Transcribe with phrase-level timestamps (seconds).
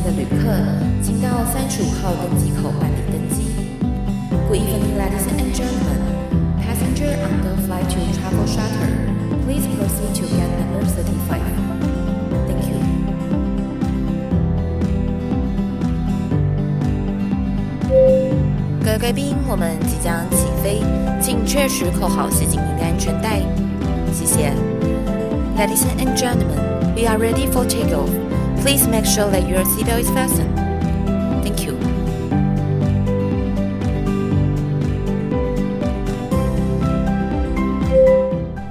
[0.00, 0.48] 行的旅客，
[1.02, 3.52] 请到三十五号登机口办理登机。
[4.48, 6.00] Good evening, ladies and gentlemen.
[6.58, 8.88] Passenger on the flight to Travel Charter,
[9.44, 11.42] please proceed to gate number thirty-five.
[12.46, 12.80] Thank you.
[18.82, 20.80] 各位贵宾，我们即将起飞，
[21.20, 23.40] 请确实扣好系紧您的安全带。
[24.14, 24.54] 谢谢。
[25.58, 26.56] Ladies and gentlemen,
[26.96, 28.08] we are ready for takeoff.
[28.62, 30.54] Please make sure that your seatbelt is fastened.
[31.42, 31.74] Thank you.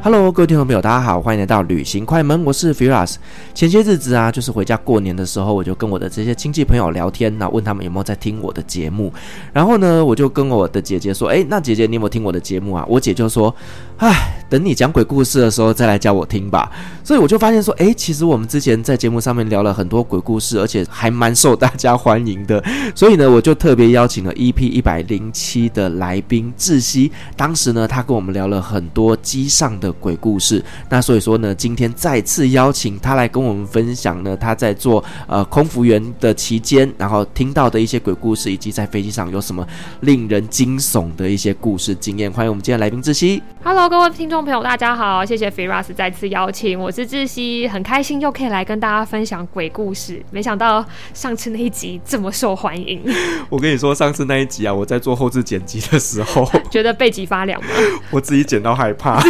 [0.03, 3.15] Hello，各位听众朋友，大家好，欢迎来到旅行快门，我是 Firas。
[3.55, 9.11] 前些日子啊，就是回家过年的时候，我就跟我的这些亲戚朋友聊天，那问他们有没有在听我的节目。
[9.51, 13.53] 然后呢，我就跟我的姐姐说：“诶，那姐姐你有没有听我的节目啊？”我姐就说
[13.97, 16.71] ：“唉，等你讲鬼故事的时候再来叫我听吧。”
[17.05, 22.63] 所以我就发现说：“诶，其实我们之前在节目上面聊了很多鬼故事，而且还蛮受大家欢迎的。
[22.95, 27.11] 所以呢，我就特别邀请了 EP 一百零七的来宾窒息。
[27.35, 29.93] 当时呢，他跟我们聊了很多机上的。
[29.99, 39.67] 鬼故事，那所以说呢，今天再次邀请他来跟我们分享呢，他在做呃空服员的期间，然后听到的一些鬼故事，以及在飞机上有什么
[40.01, 42.31] 令人惊悚的一些故事经验。
[42.31, 43.43] 欢迎我们今天来宾窒息。
[43.61, 50.23] Hello，各位听众朋友，大家好，谢谢 Firas 再次邀请，我是志熙，很开心又可以来跟大家分享鬼故事。
[50.31, 53.03] 没想到上次那一集这么受欢迎。
[53.49, 57.67] 我跟你说，上次那一集啊，我在做后置剪辑的时候， 觉得背脊发凉吗？
[58.11, 59.21] 我自己剪到害怕。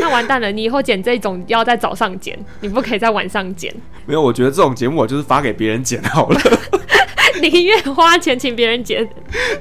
[0.00, 0.50] 那完蛋了！
[0.50, 3.72] 你以后剪这种要在早上剪，你不可以在晚上剪。
[4.04, 6.40] 没有，我觉得这种节目我就是发给别人剪好了。
[7.42, 9.06] 宁愿花钱请别人剪，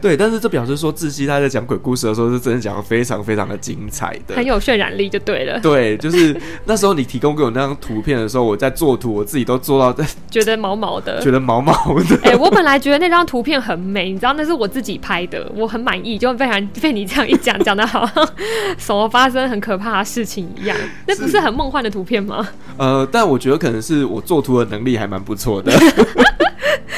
[0.01, 5.59] 对，但是这表示说志熹他在讲鬼故事的时候是真的讲的非常非常的精彩的，很有渲染力就对了。
[5.59, 6.35] 对，就是
[6.65, 11.73] 那时候你提供给我那张图片的时候，我在做图，我自己都做到 觉得毛毛的，觉得毛毛
[12.09, 12.15] 的。
[12.23, 18.29] 哎、欸，我本来觉得那张图片很美，你知道那是我自己拍的，我很满意，就被人被你这样一讲，讲的好像
[18.77, 20.77] 什么发生很可怕的事情一样，
[21.07, 22.47] 那不是很梦幻的图片吗？
[22.77, 25.71] 呃，但我觉得可能是我做图的能力还蛮不错的。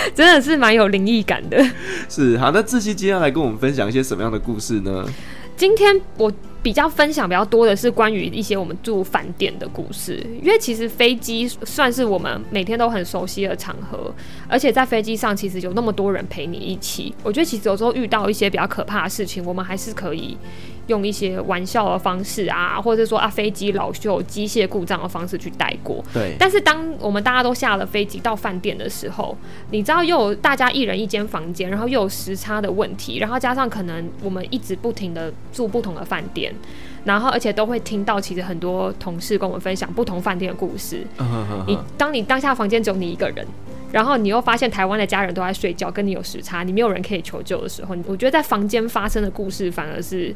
[0.15, 1.63] 真的是蛮有灵异感的。
[2.09, 5.05] 是，好，那志熙今天要来跟我们分享一些什么样的故事呢？
[5.55, 6.31] 今天我
[6.61, 14.13] 比较分享比较多的是关于一些我们住饭店的故事，因为其实飞机算是我们每天都很熟悉的场合，
[14.47, 20.37] 而且在飞机上其实有那么多人陪你一起，我觉得其实有时候遇到一些比较可怕的事情，我们还是可以。
[20.87, 26.03] 用一些玩笑的方式啊，或者说啊飞机老旧、机械故障的方式去带过。
[26.13, 26.35] 对。
[26.39, 29.37] 但是当我们大家都下了飞机到饭店的时候，
[29.71, 36.53] 你知道又有大家一人一间房间，然后又有时差的问题，然后加上可能我们一直不停的住不同的饭店，
[37.03, 41.05] 然后而且都会听到其实很多同事跟我们分享不同饭店的故事。
[41.67, 43.45] 你当你当下房间只有你一个人，
[43.91, 50.33] 然后你又发现台湾的家人都在睡觉，跟你有时差，你没有人可以求救的时候，我觉得在房间发生的故事反而是。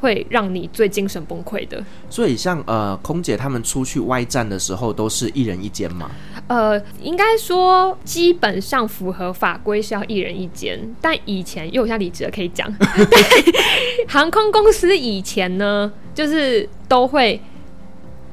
[0.00, 1.82] 会让你最精神崩溃的。
[2.08, 6.10] 所以像呃，空姐他们出去外站的时候，都是一人一间吗？
[6.48, 12.68] 呃，应该说基本上符合法规是要一人一间，但以前因为我现在离职了，可以讲。
[14.08, 17.40] 航空公司以前呢，就是都会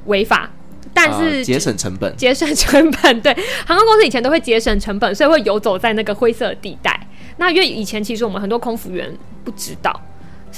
[0.05, 0.49] 违法，
[0.93, 3.21] 但是节省成本，节省成本。
[3.21, 3.31] 对，
[3.65, 6.99] 航空公司以前都会节省成本，所以会游走在那个灰色地带。
[7.37, 10.01] 那因为以前其实我们很多空服员不知道。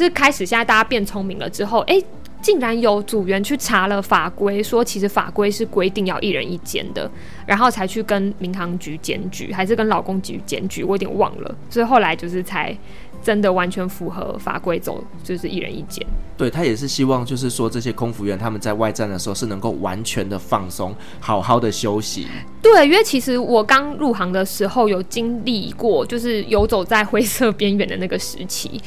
[0.05, 2.01] 是开始，现在大家变聪明了之后，哎，
[2.41, 7.09] 竟然有组员去查了法规，说其实法规是规定要一人一间的，
[7.45, 12.77] 然后才去跟民航局检举，还是跟劳工局检举，我有点忘了，所以后来就是才。
[13.21, 16.05] 真的完全符合法规走，就是一人一间。
[16.37, 22.27] 对，他也是希望，就是说这些空服员他们在外站的时候是能够完全的放松，好好的休息。
[22.61, 28.81] 对，因为其实我刚入行的时候有经历过，就是游走在灰色边缘的那个时期。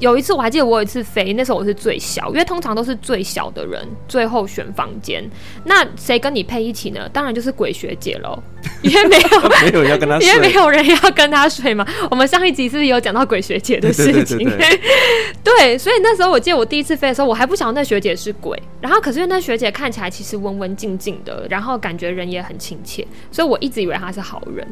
[0.00, 5.24] 有一次我还记得，我有一次飞，那时候我是最小，因为通常都是最小的人最后选房间。
[5.64, 7.08] 那谁跟你配一起呢？
[7.10, 8.38] 当然就是鬼学姐喽，
[8.82, 11.86] 因为没有没有要跟他睡，因为没有人要跟他睡嘛。
[12.10, 13.77] 我们上一集是不是有讲到鬼学姐？
[13.80, 18.60] 的事情，对，对，对，对，对，所以那时候我记得我第一次飞的时候，我还不晓得那学姐是鬼。
[18.80, 24.66] 然后可是因为那学姐看起来其实文文静静的，然后感觉人也很亲切，所以我一直以为她是好人。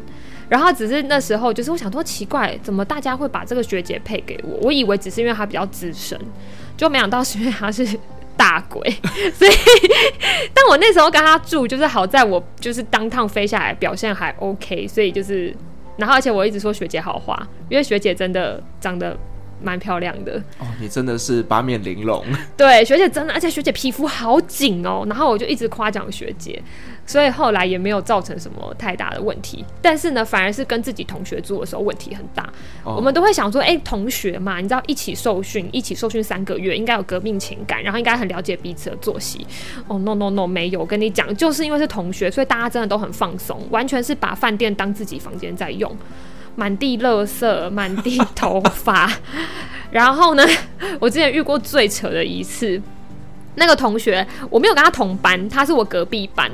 [0.49, 4.59] 然后只是那时候就是我想说奇怪，怎么大家会把这个学姐配给我？
[4.63, 6.19] 我以为只是因为她比较资深，
[6.77, 7.85] 就没想到是因为她是
[8.37, 8.89] 大鬼。
[9.35, 9.53] 所以，
[10.55, 15.53] 但我那时候跟她住，就是好在我就是当趟飞下来表现还 OK，所以就是。
[15.97, 19.17] 然后，而且我一直说学姐好话，因为学姐真的长得
[19.63, 20.43] 蛮漂亮的。
[20.59, 22.25] 哦，你真的是八面玲珑。
[22.57, 26.63] 对，学姐真的，而且学姐皮肤好紧哦，然后我就一直夸奖学姐。
[27.09, 32.53] 所以后来也没有造成什么太大的问题，但是呢，反而是跟自己同学住的时候问题很大。
[32.83, 32.97] Oh.
[32.97, 39.47] 我们都会想说，哎、欸，同学嘛，你知道一起受训，一起受训三个月，应该有革命情感，然后应该很了解彼此的作息。
[39.87, 45.97] 哦、oh,，no no no，没有，我跟你讲，就是因为是同学，所以大家真的都很放松，完全是把饭店当自己房间在用，
[46.57, 49.09] 满地垃圾，满地头发。
[49.93, 50.45] 然后呢，
[50.99, 52.81] 我之前遇过最扯的一次，
[53.55, 56.51] 那个同学我没有跟他同班，他是我隔壁班。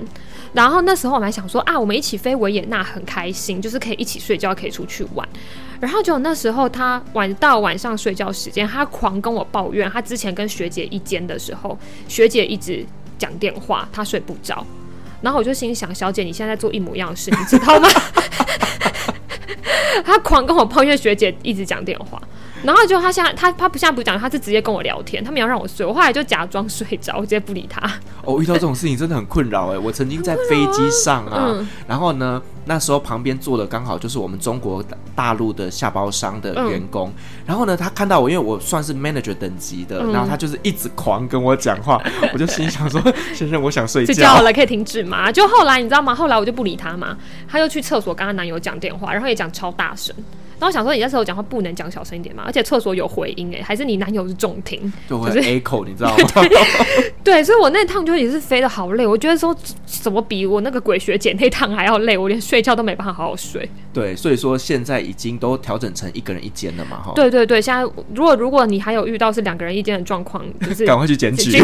[0.52, 5.26] 然后那时候我还想说啊，我们一起飞维也纳很开心，就是可以一起睡觉，可以出去玩。
[5.80, 11.76] 然后就那时候他晚到晚上睡觉时间，他狂跟我抱怨，他之前跟学姐一间的时候，
[12.06, 12.84] 学姐一直
[13.18, 14.64] 讲电话，他睡不着。
[15.22, 17.88] 然后我就心想，小姐你现在在做一模一样的事，你知道吗？
[20.04, 22.20] 他狂跟我抱怨学姐一直讲电话。
[22.62, 27.80] 然后就他现在他他不现在不讲，他是直接跟我聊天，他没有让我睡，我后来就假装睡着，我直接不理他。
[28.24, 29.78] 哦，遇到这种事情真的很困扰哎！
[29.78, 42.00] 我曾经在飞机上啊，嗯、然后呢，那时候旁边坐的刚好就是我们中国大陆的下包商的员工，嗯、然后呢，他看到我，因为我算是 manager 等级的，嗯、然后他就是一直狂跟我讲话，
[42.32, 43.02] 我就心想说，
[43.34, 44.14] 先生，我想睡觉。
[44.14, 45.32] 睡觉了，可以停止吗？
[45.32, 46.14] 就后来你知道吗？
[46.14, 47.16] 后来我就不理他嘛，
[47.48, 50.14] 他就去厕所跟他男友讲电话，然后也讲超大声。
[50.62, 52.44] 然后想说，你那时候讲话不能讲小声一点嘛？
[52.46, 54.80] 而且厕所有回音哎，还是你男友是重听，
[55.10, 56.48] 就会 echo，你知道吗？
[57.24, 59.04] 对，所以我那趟就也是飞的好累。
[59.04, 59.52] 我觉得说
[59.84, 63.68] 怎么比我那个鬼学姐那趟还要累，我连睡觉都没办法好好睡。
[63.92, 67.12] 对，所以说现在已经都调整成一个人一间了嘛，哈。
[67.16, 67.82] 对对对，现在
[68.14, 71.60] 如果如果你还有遇到是两个人一间的状况，就是赶快去检举。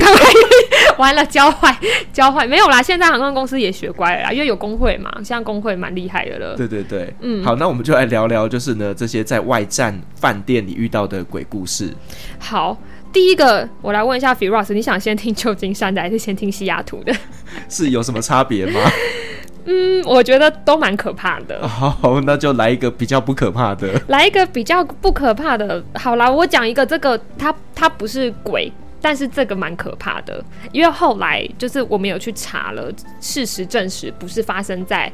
[0.98, 1.74] 完了，教坏
[2.12, 2.82] 教坏没有啦。
[2.82, 6.56] 现在航空公司也学乖了啦，因为有工会嘛，现在工会蛮厉害的了。
[6.56, 8.94] 对对对，嗯，好，那我们就来聊聊，就是呢。
[8.94, 11.94] 这些在外站饭店里遇到的鬼故事。
[12.38, 12.76] 好，
[13.12, 17.14] 第一个我来问一下 Firas，你想先听旧金山的还是先听西雅图的？
[17.68, 18.80] 是有什么差别吗？
[19.70, 21.68] 嗯，我觉得都蛮可怕的。
[21.68, 24.00] 好，那就来一个比较不可怕的。
[24.08, 25.84] 来一个比较不可怕的。
[25.94, 35.10] 好啦，我讲一个，这个它它不是鬼，但是这个蛮可怕的，因为后来就是我们有去查了，事实证实不是发生在。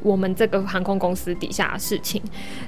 [0.00, 2.22] 我们这个航空公司底下的事情，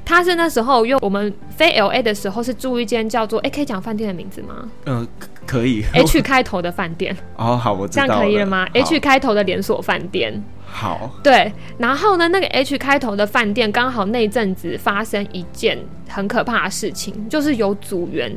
[0.04, 4.68] 他是那时候因为我们飞 LA 的时候是住一间叫做哎，可以讲饭店的名字吗？
[4.86, 5.08] 嗯、呃，
[5.46, 5.84] 可以。
[5.92, 7.16] H 开头的饭店。
[7.38, 8.04] 哦，好，我知道。
[8.04, 10.42] 这样可以了吗？H 开头的连锁饭店。
[10.66, 11.08] 好。
[11.22, 15.78] 对，然后呢，那个 H 开头的饭店刚好那阵子发生一件
[16.08, 18.28] 很可怕的事情，就是有组员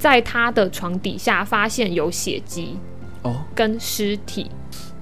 [0.00, 2.76] 在他的床底下发现有血迹
[3.22, 4.50] 哦，跟尸体。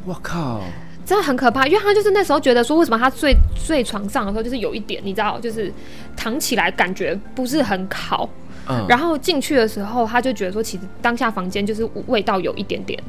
[0.05, 0.61] 我靠！
[1.07, 5.73] 真的很可怕，因为他就是那时候觉得说，为什么他睡睡床上的时候，就是有一点，你知道，就是
[6.17, 8.29] 躺起来感觉不是很好，
[8.69, 13.01] 嗯，然后进去的时候，他就觉得说，其实当下房间就是味道有一点点。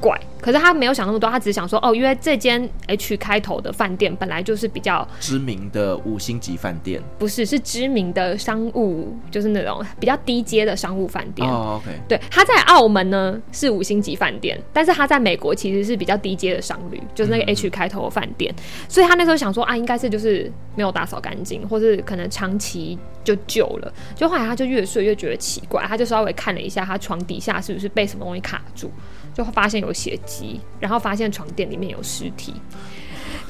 [0.00, 11.48] 怪，可是他没有想那么多，他只是想说，哦，因为这间 H 开头的饭店本来就是比较知名的五星级饭店，不是，是知名的商务，就是那种比较低阶的商务饭店。
[11.48, 28.90] 哦，OK，对，他在澳门呢是五星级饭店，但是他在美国其实是比较低阶的商旅，就是那个 H 开头的饭店，嗯、所以他那时候想说啊，应该是就是没有打扫干净，或是可能长期就旧了，就后来他就越睡越觉得奇怪，他就稍微看了一下他床底下是不是被什么东西卡住。
[29.36, 32.54] 就发现有血迹，然后发现床垫里面有尸体。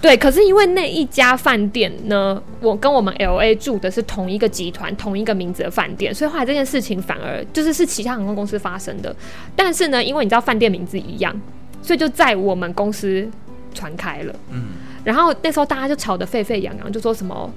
[0.02, 9.14] 对，可是因为那一家饭店呢，我跟我们 LA 住的是同一个集团、同一个名字的饭店，所以后来这件事情反而就是是其他航空公司发生的。
[9.54, 11.34] 但是呢，因为你知道饭店名字一样，
[11.80, 13.26] 所以就在我们公司
[13.72, 14.34] 传开了。
[14.50, 14.64] 嗯，
[15.04, 17.50] 然后那时候大家就吵得沸沸扬扬，就说什么。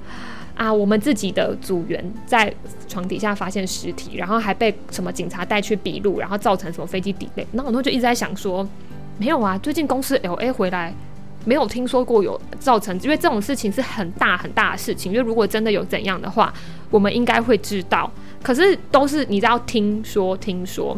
[0.60, 2.54] 啊，我们自己的组员在
[2.86, 7.46] 床底下发现尸体，然后还被什么警察带去笔录，然后造成什么飞机 delay。
[7.54, 8.68] 那我就一直在想说，
[9.18, 10.94] 没有啊，最近公司 LA 回来，
[11.46, 16.54] 没有听说过有造成，因为这种事情是很大很大的事情，因为如果真的有怎样的话，
[16.90, 18.12] 我们应该会知道。
[18.44, 20.98] 可是都是你知道听说听说，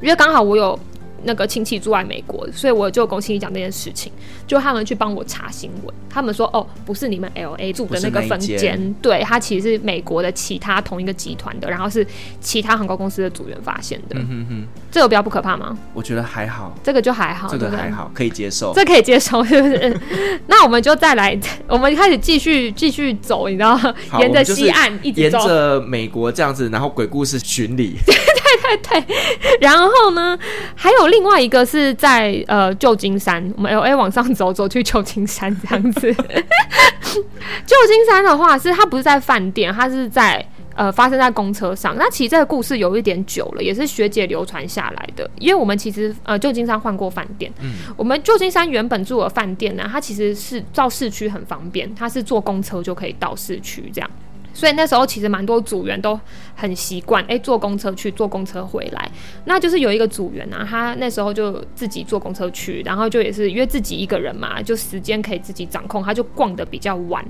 [0.00, 0.78] 因为刚好我有。
[1.24, 4.12] 那个亲戚住在美国，所以我就跟亲戚讲这件事情，
[4.46, 12.06] 就他们去帮我查新闻，他们说哦，不是你们 LA 住的那个分间，对，他其实是美国的其他同一个集团的，然后是
[12.40, 14.16] 其他航空公司的组员发现的。
[14.18, 15.76] 嗯哼哼，这个比较不可怕吗？
[15.92, 20.00] 我觉得还好，这个就还好，这个还好，可以接受，这可以接受，是不是？
[20.46, 23.94] 那我们就再来， 我们开始继续继续走，你知道吗？
[24.18, 27.96] 沿着西岸一直走，沿着美国这样子，然后鬼故事巡礼。
[28.64, 30.38] 对 对，然后呢，
[30.74, 36.12] 还有另外一个是在呃旧金山，我们 LA 往上走走去旧金山这样子。
[37.66, 40.44] 旧金山的话是它不是在饭店，它是在
[40.74, 41.94] 呃，发生在公车上。
[41.96, 45.30] 那其实这个故事有一点久了，也是学姐流传下来的。
[45.38, 47.52] 因为我们其实呃，旧金山换过饭店。
[47.60, 54.10] 嗯，我们旧金山原本住的饭店呢，它其实是到市区很方便，它是坐公车就可以到市区这样。
[54.54, 56.18] 所以那时候其实蛮多组员都
[56.54, 59.10] 很习惯，诶，坐公车去，坐公车回来。
[59.44, 67.22] 那就是有一个组员啊，他那时候就自己坐公车去，然后就也是因为自己一个人嘛，就时间可以自己掌控，他就逛得比较晚。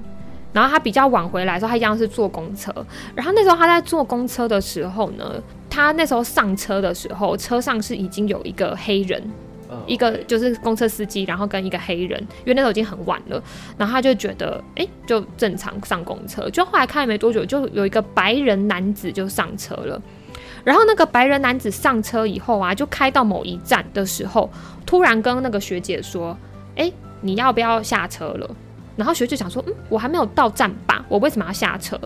[0.53, 2.73] 然后他比较晚回来的时候，他一样是坐公车。
[3.17, 9.21] 然后那时候他在坐公车的时候呢，他那时候上车的时候，车上是已经有一个黑人，
[9.87, 13.43] 一个就是公车司机，然后跟一个黑人，因为那时候已经很晚了。
[13.77, 16.49] 然后他就觉得，哎，就正常上公车。
[16.51, 20.01] 就后来开了没多久，就有一个白人男子就上车了。
[20.65, 24.51] 然后那个白人男子上车以后啊，就开到某一站的时候，
[24.87, 26.37] 突然跟那个学姐说，
[26.77, 26.91] 哎，
[27.21, 28.51] 你要不要下车了？
[28.97, 31.99] 然后学姐想说，嗯，我还没有到站吧，我为什么要下车？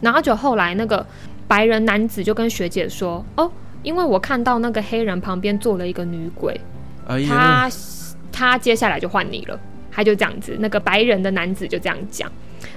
[0.00, 1.06] 然后就后来那个
[1.46, 3.50] 白人男子就跟学姐说，哦，
[3.82, 6.58] 因为我看到那个黑人旁边坐了一个女鬼，
[7.06, 7.70] 哎、他
[8.32, 9.58] 他接下来就换你了，
[9.90, 12.30] 他就这样子，那个白人的男子就这样讲。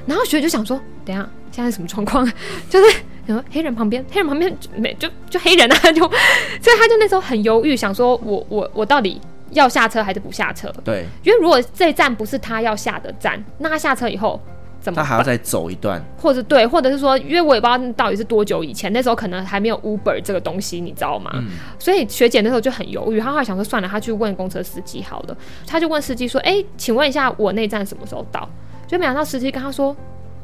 [0.05, 2.25] 然后学姐就想说，等下现在什么状况？
[2.69, 6.01] 就是然后黑人旁边，黑人旁边没就 就黑人啊，就
[6.61, 9.19] 所以他就那时候很犹豫，想说我我我到底。
[9.51, 10.67] 要下车还是不下车？
[10.83, 14.41] 对，因为如果这一站不是他要下的站，那他下车以后
[14.83, 15.05] 怎么办？
[15.05, 21.31] 他还要再走一段，或者对，或者是说，因为我也不知道到底是多久以前，那时候可能还没有 Uber 这个东西，你知道吗？
[21.35, 21.47] 嗯、
[21.79, 28.47] 所以学姐那时候就很犹豫，她后来想说算了，她去问公车司机好了，她就问司机说：“哎、欸，请问一下，我那站什么时候到？”
[28.85, 29.95] 就没想到司机跟她说：“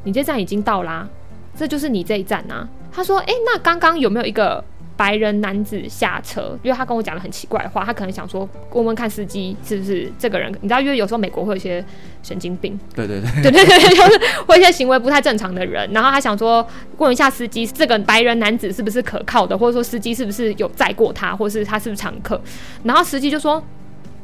[0.02, 1.08] 你这站已经到啦、啊，
[1.54, 4.64] 这就是你这一站啊。”她说：“哎、欸，那刚刚有没有一个？”
[5.00, 11.82] 白人男子下车，因为他跟我讲了很奇怪的话，他可能想说问问看司机是不是这个人，你知道，因为有时候美国会有一些
[12.22, 16.66] 神经病，对对对，对 对对，就是会一些行为不太正常的人，然后他想说
[16.98, 22.38] 问一下司机，这个白人男子是不是可靠的，或者说司机是不是有载过他，或是他是不是常客，
[22.82, 23.64] 然后司机就说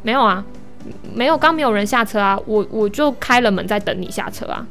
[0.02, 0.44] 没有啊，
[1.14, 4.66] 没有，刚没有人下车啊，我我就开了门在等你下车啊，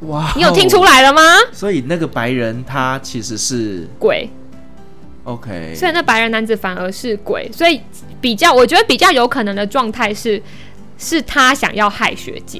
[0.00, 1.22] 哇，你有听出来了吗？
[1.52, 4.28] 所以那个白人他其实是鬼。
[5.28, 7.78] OK，所以那白人男子反而是鬼，所以
[8.18, 10.42] 比较，我觉得比较有可能的状态是，
[10.96, 12.58] 是他想要害学姐，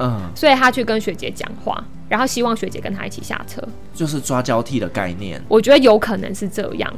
[0.00, 3.62] 嗯，所以他去跟学姐讲话，然后希望学姐跟他一起下车，
[3.94, 5.40] 就是抓交替的概念。
[5.46, 6.92] 我觉得有可能是这样。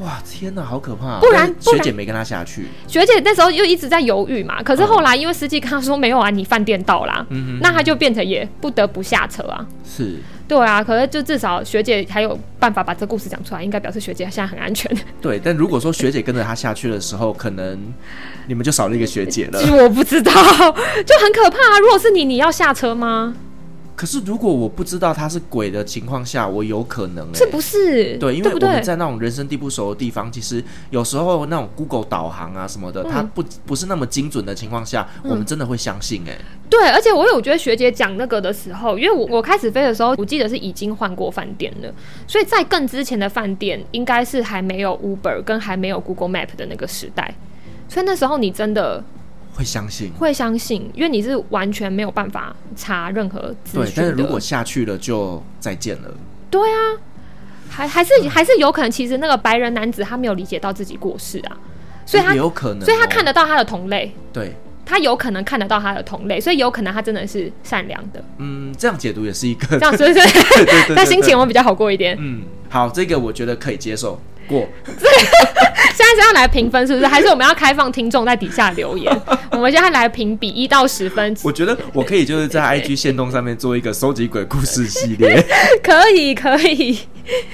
[0.00, 1.18] 哇，天哪，好可怕啊！
[1.20, 4.62] 不然学姐没跟他下去，学姐那时候又一直在犹豫嘛。
[4.62, 9.66] 可是后来因为司机跟他说没有啊，你饭店到啦，嗯哼，那他就变成也不得不下车啊。
[9.84, 10.16] 是。
[10.48, 14.90] 对啊，可是就至少学姐还有办法把这故事讲出来，应该表示学姐现在很安全。
[15.20, 17.78] 对，但如果说学姐跟着他下去的时候，可能
[18.48, 19.60] 你们就少了一个学姐了。
[19.76, 21.78] 我不知道，就很可怕啊！
[21.80, 23.32] 如果是你，你要下车吗？
[24.00, 28.16] 可是，如果我不知道他是鬼的情况下，我有可能、欸、是不是？
[28.16, 36.38] 对，因为我们在那种人生地不熟的地方，其实有时候那种 Google 导航啊什么的，嗯、它不不是那么精准的情况下，嗯、我们真的会相信哎、欸。
[36.70, 41.92] 对，而且我有觉得学姐讲那个的时候，因为我我开始飞的时候，我记得是已经换过饭店了，
[42.26, 47.34] 所以在更之前的饭店应该是还没有 Uber 跟还没有 Google Map 的那个时代，
[47.86, 49.04] 所以那时候你真的。
[49.52, 53.84] 会相信，会相信，因为你是完全没有办法查任何资讯。
[53.84, 56.14] 对，但是如果下去了，就再见了。
[56.50, 56.96] 对啊，
[57.68, 61.56] 还还是还是有可能，其实那个白人男子他没有理解到自己过世啊，
[62.06, 64.12] 所以他有可能，所以他看得到他的同类。
[64.32, 64.54] 对，
[64.86, 68.24] 他有可能看得到他的同类，所以有可能他真的是善良的。
[68.38, 70.14] 嗯，这样解读也是一个， 这样是不是？
[70.14, 72.16] 对对对对，那心情我比较好过一点。
[72.18, 74.20] 嗯，好，这个我觉得可以接受。
[74.48, 74.66] 过，
[75.94, 77.06] 现在是要来评分是不是？
[77.06, 79.12] 还是我们要开放听众在底下留言？
[79.52, 81.36] 我们现在来评比一到十分。
[81.42, 85.44] 我觉得我可以就是在 IG 线动上面做一个收集鬼故事系列，
[85.82, 86.98] 可以可以。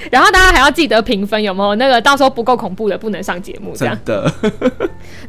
[0.09, 1.75] 然后大家还要记得评分，有没有？
[1.75, 3.97] 那个到时候不够恐怖的不能上节目，这样。
[4.03, 4.33] 真的。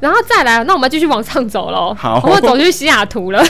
[0.00, 1.94] 然后再来，那我们继续往上走喽。
[1.98, 3.44] 好，我们走去西雅图了。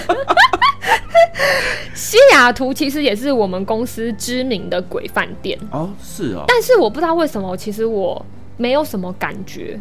[1.94, 6.44] 西雅图其实也是我们公司知名的鬼饭店哦，是哦。
[6.48, 8.24] 但是我不知道为什么，其实我
[8.58, 9.80] 没有什么感觉。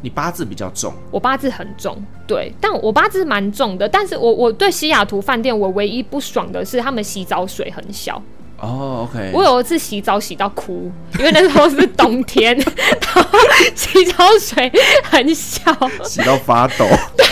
[0.00, 3.88] 你八字比较重，我八字很重，对，但我八字蛮重的。
[3.88, 8.22] 但是我我对西雅图饭店，我唯一不爽的是他们洗澡水很小。
[8.60, 9.30] 哦，OK。
[9.32, 13.38] 我有一次洗澡洗到哭，因为那时候是冬天， 然后
[13.74, 14.70] 洗澡水
[15.02, 16.86] 很小，洗到发抖。
[17.16, 17.26] 对。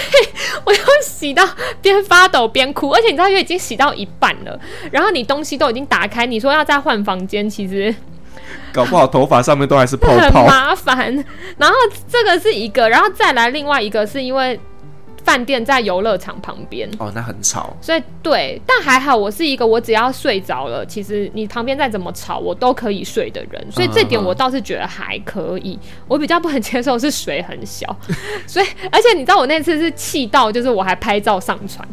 [0.65, 1.47] 我要洗到
[1.81, 4.59] 边发抖边哭，而且你知道，因为已经洗到一半了，
[4.91, 7.95] 然后你东西都已经打开，你说要再换房间，其实
[8.73, 11.13] 搞不好头发上面都还是泡泡， 很麻烦。
[11.59, 11.77] 然后
[12.09, 14.59] 这个是一个，然后再来另外一个，是因为
[15.25, 17.77] 饭店在游乐场旁边哦，那很吵。
[17.81, 23.65] 所以对，但还好我是一个我只要睡着了，其实你旁边再怎么吵，我都可以睡的人。
[23.71, 25.79] 所以这点我倒是觉得还可以。
[25.81, 27.97] 嗯、我比较不能接受是水很小，
[28.49, 31.87] 所以而且你知道我那次是气到，就是我还拍照上传。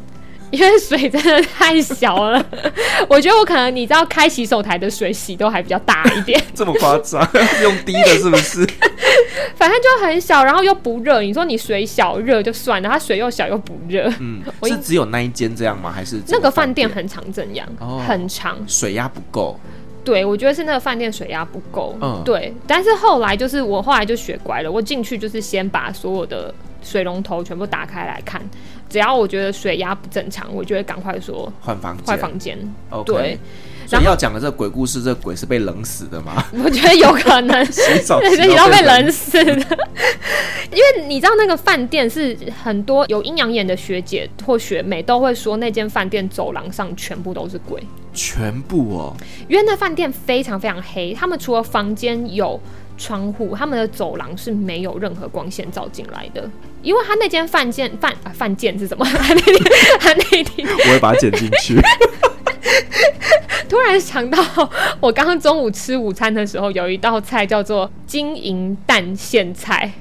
[0.51, 2.43] 因为水真的太小了，
[3.07, 7.27] 我觉得我可能你知道开洗手台的水洗都还比较大一点， 这么夸张？
[7.61, 8.67] 用低的是不是？
[9.55, 11.21] 反正就很小，然后又不热。
[11.21, 14.11] 你说你水小热就算了，它水又小又不热。
[14.19, 15.91] 嗯，是只有那一间这样吗？
[15.91, 17.67] 还是那个饭店很长这样？
[17.79, 19.59] 哦，很长，水压不够。
[20.03, 21.95] 对，我觉得是那个饭店水压不够。
[22.01, 22.53] 嗯，对。
[22.65, 28.41] 但是后来就是我后来就学乖了，我进去就是先把所有的水龙头全部打开来看。
[28.89, 32.57] 只要我觉得水压不正常，我就会赶快说换房换房间。
[32.89, 33.03] Okay.
[33.03, 33.39] 对，
[33.85, 36.43] 所以要讲的这个鬼故事，这个鬼是被冷死的吗？
[36.63, 39.77] 我觉得有可能， 洗澡洗到 被冷死的。
[40.71, 47.81] 因为你知道那个饭店是很多有阴阳眼的学姐或学妹都会说，那间饭店走廊上全部都是鬼，
[48.13, 49.15] 全部哦。
[49.47, 52.59] 因为那饭店非常非常黑，他们除了房间有。
[52.99, 56.47] 窗户，他们的走廊是没有任何光线照进来的，
[56.83, 59.03] 因为他那间饭店饭啊饭店是什么？
[59.05, 59.55] 他那天
[59.99, 61.75] 他那天， 我会把它剪进去。
[63.69, 64.37] 突然想到，
[64.99, 69.91] 我刚刚中午吃午餐的时候，有一道菜叫做金银蛋苋菜。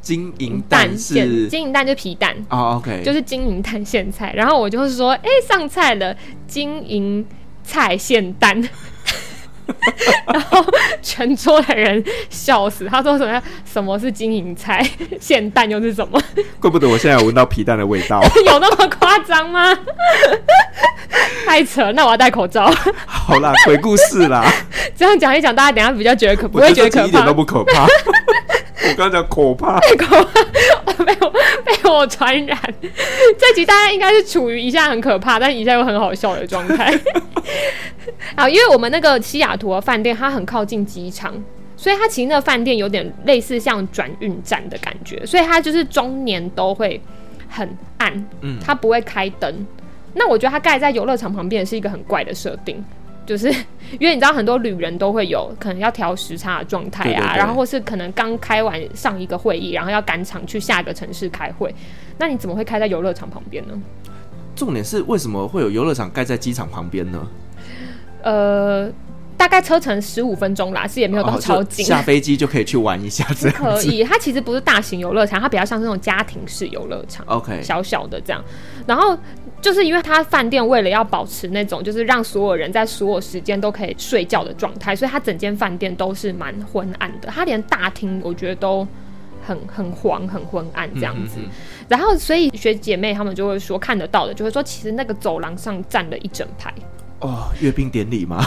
[0.00, 4.32] 金银蛋是金银蛋就皮蛋哦，OK，就是金银蛋苋菜。
[4.34, 6.14] 然后我就是说，哎、欸，上菜了，
[6.46, 7.24] 金银
[7.62, 8.62] 菜苋蛋。
[10.32, 10.64] 然后
[11.02, 13.42] 全桌的人笑死，他说什么？
[13.64, 14.84] 什么是金银菜？
[15.20, 16.20] 馅蛋又是什么？
[16.60, 19.76] 怪不得我现在有闻到皮蛋的味道， 有那么夸张吗？
[21.46, 21.92] 太扯！
[21.92, 22.72] 那我要戴口罩。
[23.06, 24.44] 好啦，鬼故事啦。
[24.96, 27.86] 这样讲一讲，大家等下比较觉得可不会觉得可怕，一点都不可怕。
[28.90, 31.30] 我刚刚讲可怕，可怕，被我
[31.64, 32.58] 被我传染。
[33.38, 36.92] 这集大家应该是处于一下很可怕，但一下又很好笑的状态。
[38.36, 41.34] 啊，因为我们那个西雅图的饭店，它很靠近机场，
[41.76, 47.00] 所以它其实那个饭店有点类似像转运站的感觉，所以它就是中年都会
[47.48, 49.66] 很暗，嗯，它不会开灯。
[50.14, 52.84] 那我觉得它盖在游乐场旁边是一个很怪的设定，
[53.26, 53.48] 就是
[53.98, 61.74] 因为你知道很多旅人都会有可能要调时差的状态啊，对对对，然后或是可能刚开完上一个会议，然后要赶场去下一个城市开会，
[62.18, 63.74] 那你怎么会开在游乐场旁边呢？
[64.56, 67.26] 重点是为什么会有游乐场盖在机场旁边呢？
[68.22, 68.88] 呃，
[69.36, 73.50] 大概车程十五分钟啦，是也没有到超近，哦，下飞机就可以去玩一下子。
[73.50, 78.42] 可以，它其实不是大型游乐场，它比较像是那种家庭式游乐场，OK，小小的这样。
[78.86, 79.18] 然后
[79.64, 87.28] 就是因为他饭店为了要保持那种，就是让所有人在所有时间都可以睡觉的状态，所以他整间饭店都是蛮昏暗的。
[87.28, 88.86] 他连大厅我觉得都
[89.42, 91.38] 很很黄、很昏暗这样子。
[91.38, 91.50] 嗯嗯嗯，
[91.88, 96.70] 然后所以学姐妹她们就会说看得到的，就会说其实那个走廊上站了一整排。
[97.20, 98.44] 哦，阅兵典礼吗？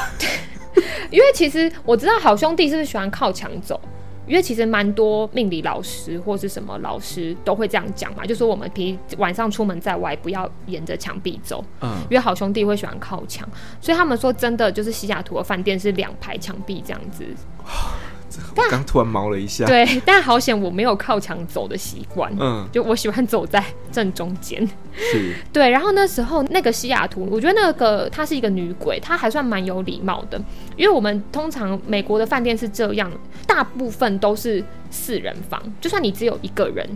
[1.10, 3.82] 因为其实我知道好兄弟是不是喜欢靠墙走，
[4.28, 13.48] 因为其实蛮多命理老师或是什么老师都会这样讲嘛，就说我们平晚上出门在外不要沿着墙壁走，嗯，因为好兄弟会喜欢靠墙，
[13.80, 17.26] 所以他们说真的就是西雅图的饭店是两排墙壁这样子。
[18.56, 25.70] 我刚突然毛了一下，对，但好险我没有靠墙走的习惯，嗯，就我喜欢走在正中间，是， 对。
[25.70, 30.42] 然后那时候那个西雅图，我觉得那个她是一个女鬼，她还算蛮有礼貌的，
[30.76, 33.12] 因为我们通常美国的饭店是这样，
[33.46, 36.88] 大部分都是四人房，就算你只有一个人，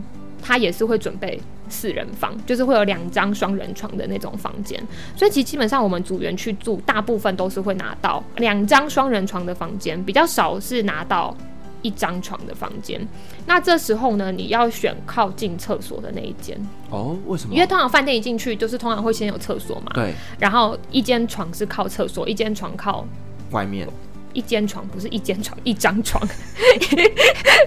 [0.52, 4.78] 他也是会准备四人房，就是会有两张双人床的那种房间。
[5.16, 11.34] 所以其实基本上我们组员去住，大部分都是会拿到两张双人床的房间，比较少是拿到
[11.82, 13.00] 一张床的房间。
[13.46, 16.60] 那这时候呢，你要选靠近厕所的那一间
[16.90, 17.18] 哦。
[17.28, 17.56] 为什么？
[17.56, 19.94] 因为通常饭店一进去就是通常会先有厕所嘛。
[19.94, 20.14] 对。
[20.38, 23.08] 然后一间床是靠厕所，一间床靠
[23.52, 23.88] 外面。
[24.34, 26.22] 一间床不是一间床，一张床。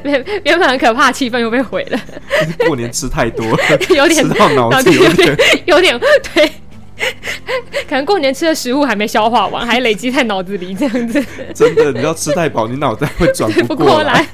[0.03, 2.01] 原原本很可怕的气氛又被毁了。
[2.67, 3.59] 过年吃太多了，
[3.95, 5.99] 有点吃到脑子有点有点
[6.35, 6.51] 对。
[7.89, 11.23] 可能过年吃的食物还没消化完，还累积在脑子里这样子。
[11.55, 14.27] 真的，你要吃太饱，你脑袋会转不过来。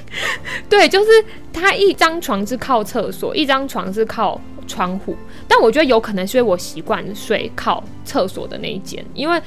[0.70, 5.16] 对，就是他一张床是靠厕所，一张床是靠窗户。
[5.46, 9.40] 但我觉得有可能是因为我习惯睡靠厕所的那一间，因为。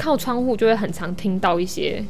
[0.00, 2.02] 靠窗户就会很常听到一些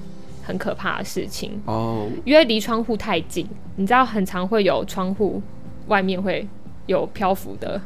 [0.44, 5.42] 很可怕的事情哦，因为离窗户太近，你知道很常会有窗户
[5.88, 6.46] 外面会
[6.86, 7.80] 有漂浮的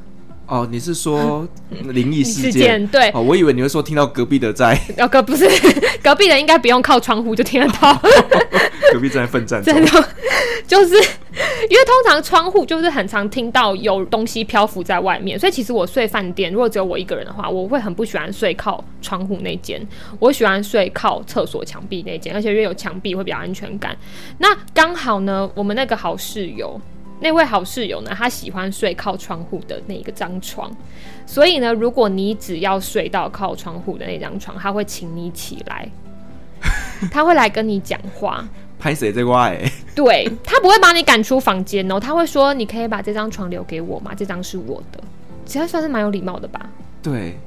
[0.46, 2.52] 哦，你是说 灵异事件？
[2.52, 4.78] 事件对哦，我以为你会说听到隔壁的在。
[4.98, 5.48] 哦，隔不是
[6.04, 7.98] 隔壁的，应该不用靠窗户就听得到。
[8.94, 9.60] 隔壁正在奋战。
[9.60, 10.08] 真的，
[10.68, 19.84] 就是因为通常窗户就是很常听到有东西漂浮在外面，所以其实我睡饭店，如果只有我一个人的话，我会很不喜欢睡靠窗户那间，
[20.20, 23.96] 我喜欢睡靠厕所墙壁那间，而且因为有墙壁会比较安全感。
[24.38, 26.80] 那刚好呢，我们那个好室友。
[27.20, 30.70] 那位好室友呢，他喜欢睡靠窗户的那一个张床，
[31.24, 35.88] 所以呢，如果你只要睡到靠窗户的那张床，他会请你起来，
[37.10, 38.46] 他会来跟你讲话。
[38.84, 39.58] 拍谁这块？
[39.96, 44.12] 对，他不会把你赶出房间哦，他会说：“你可以把这张床留给我吗？
[44.14, 45.02] 这张是我的。”
[45.46, 46.68] 其实算是蛮有礼貌的吧？
[47.02, 47.38] 对。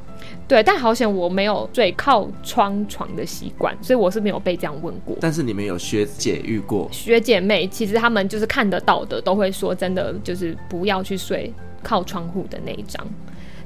[0.48, 5.16] 对，但好险我没有睡靠窗床的习惯，所以我是没有被这样问过。
[5.22, 6.90] 但是你们有学姐遇过？
[6.92, 13.06] 学姐妹其实他们就是看得到的，都会说真的就是不要去睡靠窗户的那一张。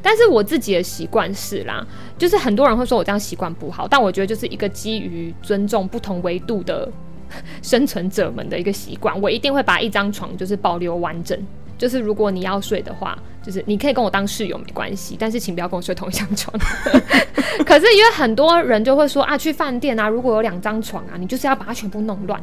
[0.01, 1.86] 但是我自己的习惯是啦，
[2.17, 6.91] 就是很多人会说我这样习惯不好，但我觉得就是一个基于尊重不同维度的
[7.62, 11.38] 生存者们的一个习惯，我一定会把一张床就是保留完整。
[11.78, 16.56] 就是如果你要睡的话，就是你可以跟我当室友没关系，但是请不要跟我睡同一张床。
[17.65, 22.39] 可是因为很多人就会说啊，去饭店啊，如果有两张床啊，你就是要把它全部弄乱。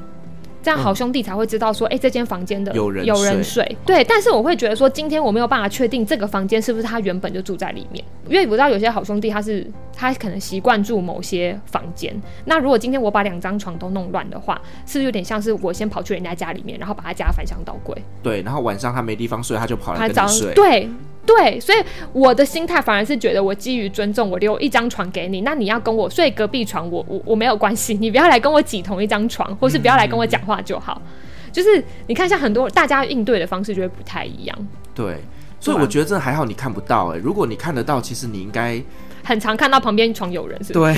[0.63, 3.77] 这样好兄弟才会知道说，哎、嗯欸，这间房间的有人有人睡。
[3.87, 9.67] 对，但是我会觉得说，今天我没有办法确定这个房间是不是他原本就住在里面，因为我知道有些好兄弟他是
[9.97, 12.15] 他可能习惯住某些房间。
[12.45, 17.97] 那如果今天我把两张床都弄乱的话，是不是有点像是我先跑去人家家里面，然后把他家翻箱倒柜？
[18.23, 20.53] 对，然后晚上他没地方睡，他就跑来跟你睡。
[20.55, 20.89] 对。
[21.29, 21.79] 对，所以
[22.15, 25.43] 我的心态反而是觉得，我基于尊重，我留一张床给你。
[25.43, 31.03] 那你要跟我睡隔壁床，我我我没有关系，你不要来跟我挤同一张床，或是不要来跟我讲话就好。
[31.05, 34.59] 嗯、就是你看，像很多大家应对的方式就会不太一样。
[34.95, 35.19] 对，
[35.61, 37.21] 所以我觉得这还好，你看不到哎、欸。
[37.23, 38.83] 如果你看得到，其实你应该
[39.23, 40.95] 很常看到旁边床有人，是不是？
[40.95, 40.97] 对。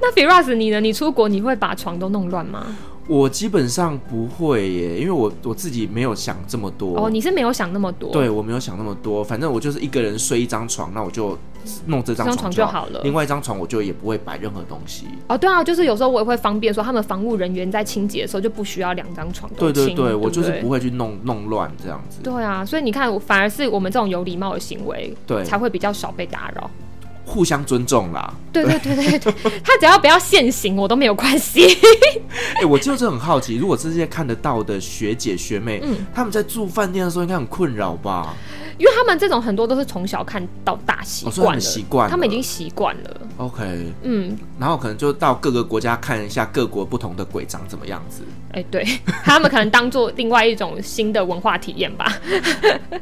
[0.00, 0.80] 那 Firas 你呢？
[0.80, 2.64] 你出国你会把床都弄乱吗？
[3.06, 6.96] 我基本上不会耶，因为我我自己没有想这么多。
[6.98, 8.10] 哦，你是没有想那么多？
[8.10, 11.36] 对，我没有想那么多，反正我就是一个人睡一张床，那我就
[11.86, 13.00] 弄这张床，床就好了。
[13.04, 15.06] 另外一张床我就也不会摆任何东西。
[15.28, 19.50] 哦，对啊，就是有时候我也会方便说，他们防务人员在清洁的时候就不需要两张床。
[19.58, 22.20] 对对对，对对我就是不会去弄弄乱这样子。
[22.22, 26.70] 对啊，所以你看，反而是我们这种有礼貌的行为，对，才会比较少被打扰。
[27.24, 29.34] 互相尊重啦，对对对对对，
[29.64, 31.66] 他只要不要现行，我都没有关系。
[32.54, 38.34] 哎、欸，我就是很好奇，如果这些看得到的学姐学妹，嗯，他们在住饭店的时候应该很困扰吧？
[38.78, 43.20] 因为他们这种很多都是从小看到大习惯了，习惯、哦，他们已经习惯了。
[43.36, 48.22] OK，嗯，然后可能就到各个国家看一下各国不同的鬼长怎么样子。
[48.52, 48.86] 哎、欸，对，
[49.24, 52.12] 他们可能当做另外一种新的文化体验吧。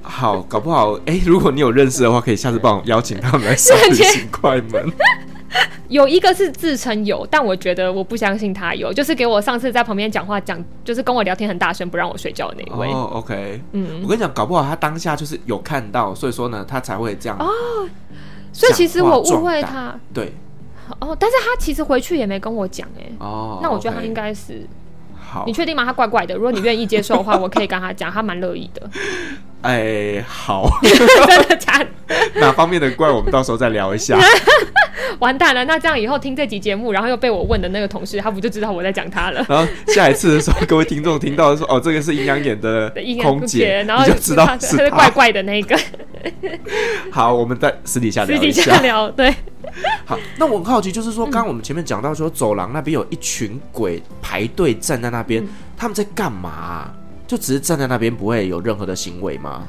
[0.01, 4.91] 好，搞不好，哎、欸，如果你有认识的话，可以下次帮我邀请他们来上旅行快门。
[5.89, 12.89] 有一个是自称有，但我觉得我不相信他有，就是给我上次在旁边讲话讲，就是跟我聊天很大声，不让我睡觉的那位。
[12.89, 17.37] 哦，OK，嗯，我跟你讲，搞不好他当下就是有看到，所以说呢，他才会这样。
[17.39, 17.47] 哦，
[18.53, 19.95] 所以其实我误会他。
[20.15, 20.33] 对。
[20.99, 23.07] 哦，但是他其实回去也没跟我讲，哎。
[23.19, 23.61] 哦。
[23.63, 24.67] 那我觉得他应该是。
[25.19, 25.45] 好。
[25.47, 25.85] 你确定吗？
[25.85, 26.35] 他怪怪的。
[26.35, 28.91] 如果你愿意接受的话，我可以跟他讲，他蛮乐意的。
[29.63, 30.69] 哎，好。
[30.83, 31.87] 真的假的？
[32.41, 34.19] 哪方面的怪，我们到时候再聊一下。
[35.21, 39.45] 完蛋了，那这样以后听这集节目，然后又被我问的那个同事，他不就知道我在讲他了？
[39.49, 45.79] 然后下一次的时候，各位听众听到说，哦，这个是阴阳眼的 空姐，然后就知道是怪怪的那个。
[47.11, 48.63] 好，我们在私底下聊一下。
[48.63, 49.35] 私底下聊，对。
[50.05, 56.95] 好，那我很好奇，就是说，刚刚我们前面讲到说，走廊那边有一群鬼排队站在那边，嗯、他们在干嘛、啊？
[57.27, 59.63] 就只是站在那边，不会有任何的行为吗？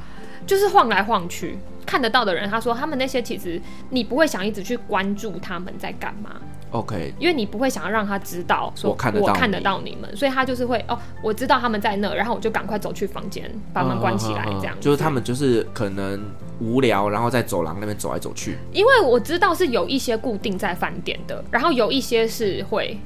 [0.46, 1.58] 就是晃来晃去。
[1.86, 6.32] 看得到的人，他说他们那些其实你不会想一直去关注他们在干嘛
[6.72, 7.14] ，OK？
[7.20, 9.12] 因为你不会想要让他知道说我看
[9.50, 14.82] 得到你们，所以他就是会哦，我知道他们在那，然后我就赶快走去房间把门关起来，这样、嗯嗯嗯。
[14.82, 16.20] 就是他们就是可能
[16.60, 18.58] 无聊，然后在走廊那边走来走去。
[18.72, 23.00] 因为我知道是有一些固定在饭店的，然后有一些是会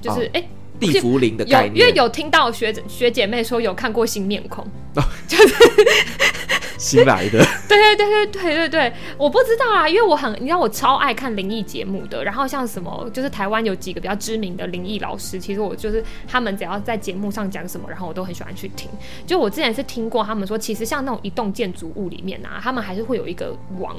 [0.00, 0.40] 就是哎。
[0.40, 5.54] 哦欸地缚灵的概念，因为有听到学学姐妹说有看过新面孔，哦、 就是
[6.78, 7.42] 新来的。
[7.68, 12.22] 对对对对对对对，我不知道啊，因为我很，你知道我超爱看灵异节目的。
[12.22, 18.90] 然后像什么，就是台湾有几个比较知名的灵异老师，其实我就是他们只要在节目上讲什么，然后我都很喜欢去听。
[19.26, 23.96] 就我之前是听过他们说，其实像那种一栋建筑物里面啊，他们还是会有一个王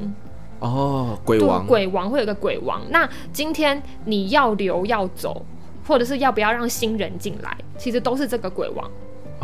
[0.59, 2.81] 哦，鬼王，鬼王会有一个鬼王。
[2.89, 5.45] 那今天你要留要走。
[5.87, 8.91] 或者是要不要让新人进来，其实都是这个鬼王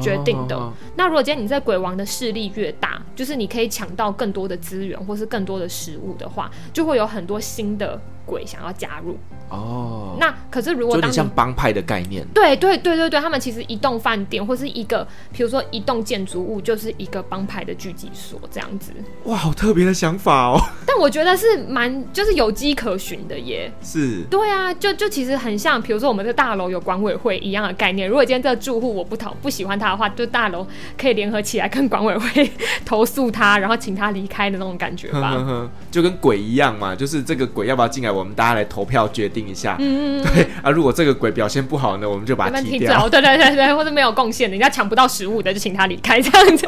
[0.02, 0.72] 决定的。
[0.96, 9.18] 那如果今天你在鬼王的势力越大，就是你可以抢到更多的资源或是更多的食物的话，就会有很多新的鬼想要加入。
[9.50, 12.26] 哦，那可是如果有点当你像帮派的概念。
[12.34, 18.92] 对对对对对，他们其实一栋饭店或是一个，比如说一栋建筑物，就是一个帮派的聚集所这样子。
[19.26, 20.60] 哇，好特别的想法哦。
[20.88, 23.72] 但我觉得是蛮就是有迹可循的耶。
[23.82, 24.24] 是。
[24.30, 28.08] 对啊，就就其实很像，比如说我们的大楼有管委会一样的概念。
[28.10, 30.66] 如果今天这个住户我不讨不喜欢他的话，就大楼
[30.98, 32.52] 可以联合起来跟管委会
[32.86, 35.70] 投诉他，然后请他离开的那种感觉吧。
[35.92, 39.76] 就跟鬼一样嘛，就是这个鬼要不要进来，我们大家来投票决定一下。
[39.80, 43.10] 嗯，对啊，如果这个鬼表现不好呢，我们就把它踢掉。
[43.10, 46.66] 对对对对，或者没有贡献的，人家抢不到食物的，就请他离开，这样子。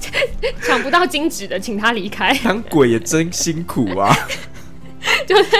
[0.66, 2.32] 抢不到金纸的，请他离开。
[2.42, 4.16] 当鬼也真辛苦啊。
[5.26, 5.56] 就是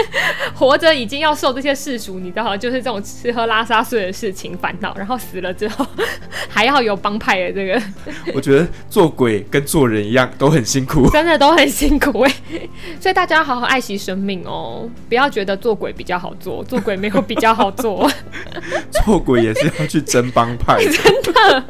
[0.54, 5.86] 活着已经要受这些世俗，你知道，就是这种吃喝拉撒睡的事情烦恼，然后死了之后
[6.48, 7.82] 还要有帮派的这个。
[8.34, 12.32] 我觉得做鬼跟做人一样都很辛苦，真的都很辛苦哎。
[13.00, 18.10] 所以大家要好好爱惜生命哦，不要觉得做鬼比较好做，做鬼没有比较好做。
[18.90, 21.64] 做鬼也是要去争帮派，真的。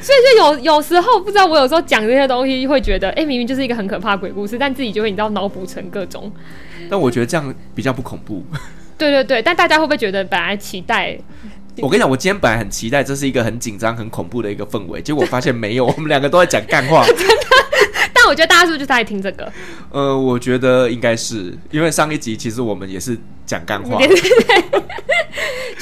[0.00, 6.31] 所以就有有时候不知道，我有时候讲这些东西会觉得，哎、欸，明明就是一个很可怕的鬼故事，但自己就会你知道脑补成各种。
[6.90, 8.44] 但我觉得这样比较不恐怖。
[8.98, 11.18] 对对对，但大家会不会觉得本来期待？
[11.78, 17.04] 我跟你讲，我今天本来很期待这是一个很紧张、很恐怖的一个氛围，结果我发现没有，我们两个都在讲干话。
[17.08, 17.34] 真的？
[18.12, 19.50] 但我觉得大家是不是就在听这个？
[19.90, 23.98] 呃，我觉得应该是，因为上一集其实我们也是讲干话。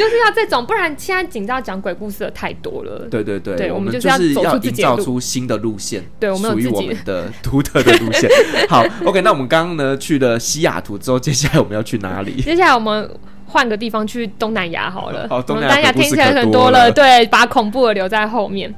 [0.00, 3.06] 就是要这种，不然现在紧张讲鬼故事的太多了。
[3.10, 6.02] 对对对，对，我们就是要走出自己出新的路线。
[6.18, 8.30] 对，我们有属于我们的独特的路线。
[8.66, 12.36] 好，OK，那我们刚刚呢去了西雅图之后，接下来我们要去哪里？
[12.40, 13.10] 接下来我们
[13.44, 15.28] 换个地方去东南亚好了。
[15.28, 18.74] 好，东南亚听起来很多了，对，把恐怖的留在后面。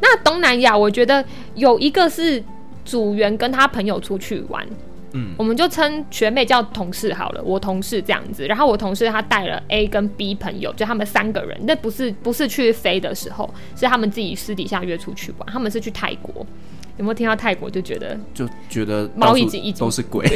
[0.00, 2.42] 那东南亚，我觉得有一个是
[2.84, 4.66] 组员跟他朋友出去玩。
[5.16, 8.44] 嗯，我们就称学妹叫同事好了，我同事这样子。
[8.46, 11.56] 然后我同事他带了 A 跟 B 朋友，就他们三个人。
[11.62, 15.48] 那不是不是去飞的时候，是他们自己私底下约出去玩。
[15.48, 16.44] 他们是去泰国，
[16.96, 20.28] 有没有听到泰国就觉得就觉得毛已经已经都是鬼，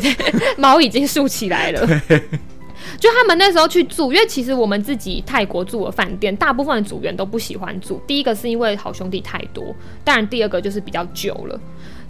[0.56, 1.86] 毛 已经竖起来了。
[3.00, 8.00] 就他们那时候去住，因为其实我们自己泰国住的饭店，大部分的组员都不喜欢住。
[8.06, 11.60] 第一个是因为好兄弟太多，当然第二个就是比较久了。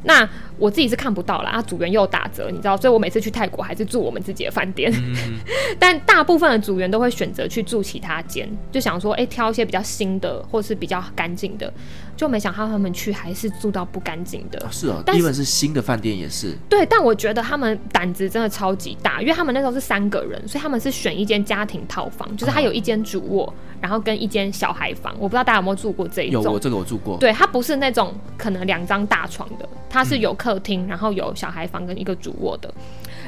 [0.04, 4.92] 那我自己是看不到啦，啊，组员又打折，你知道，所以我每次去泰国还是住我们自己的饭店。
[4.92, 5.38] 嗯、
[5.78, 11.72] 但大部分的组员都会选择去住其他间，就想说，哎、欸，挑一些比较新的或是比较干净的。
[12.18, 14.60] 就没想到他们去还是住到不干净的。
[14.72, 16.52] 是哦，但是因为是新的饭店也是。
[16.68, 25.14] 对，但我觉得他们胆子真的超级大，因为他们那时候是三个人，所以他们是选一间家庭套房，就是他有一间主卧，然后跟一间小孩房。
[25.14, 26.42] 我不知道大家有没有住过这一种？
[26.42, 27.16] 有，我这个我住过。
[27.18, 32.68] 对，它不是那种可能两张大床的，它是有客厅，然后有小孩房跟一个主卧的。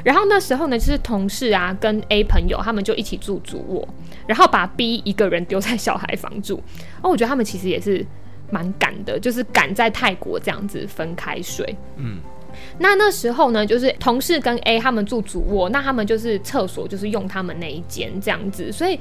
[0.03, 3.87] 然后那时候呢，就是同事啊跟 A 朋友他们就一起住主卧，
[4.27, 6.61] 然后把 B 一个人丢在小孩房住。
[7.01, 8.05] 哦，我觉得他们其实也是。
[8.51, 11.75] 蛮赶的，就是赶在泰国这样子分开睡。
[11.97, 12.19] 嗯，
[12.77, 18.99] 那那时候呢，就是同事跟 A 他们住主卧，那他们就是厕所就是用他们那一间这样子，所以。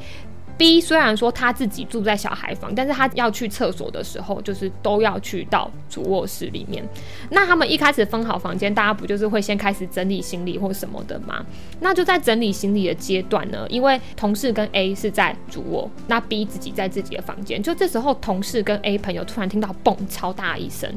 [0.61, 6.87] B 虽然说他自己住在小孩房，但是他要去厕所的时候，就是都要去到主卧室里面。
[7.31, 11.43] 那他们一开始分好房间，大家不就是会先开始整理行李或什么的吗？
[11.81, 17.63] 那就在整理行李的阶段呢，因为同事跟 A 是在主卧，那 B 自己在自己的房间。
[17.63, 20.95] 就这时候，同事跟 A 朋友突然听到“嘣”超大一声，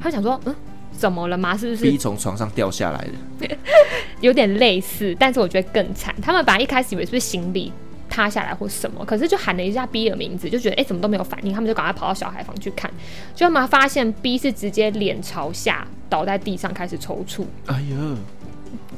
[0.00, 0.56] 他想说：“嗯，
[0.92, 1.54] 怎么了吗？
[1.54, 3.06] 是不是 B 从床上掉下来
[3.38, 3.54] 的？”
[4.22, 6.14] 有点类似，但是我觉得更惨。
[6.22, 7.70] 他们本来一开始以为是不是行李。
[8.14, 12.88] 塌下来或什么，可是就喊了一下 B 的名字，就觉得哎、怎么都没有反应，他们就赶快跑到小孩房去看，
[13.34, 17.44] 就他们发现 B 是直接脸朝下倒在地上开始抽搐。
[17.66, 18.16] 哎呀，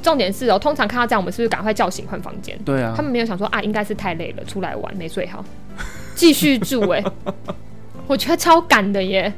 [0.03, 2.55] 重点是哦，通常看到这样，我们是不是赶快叫醒换房间？
[2.63, 5.43] 对啊，他们没有想说啊，应该是太累了，出来玩没睡好，
[6.13, 7.03] 继续住哎、
[8.05, 9.33] 我觉得超赶的耶。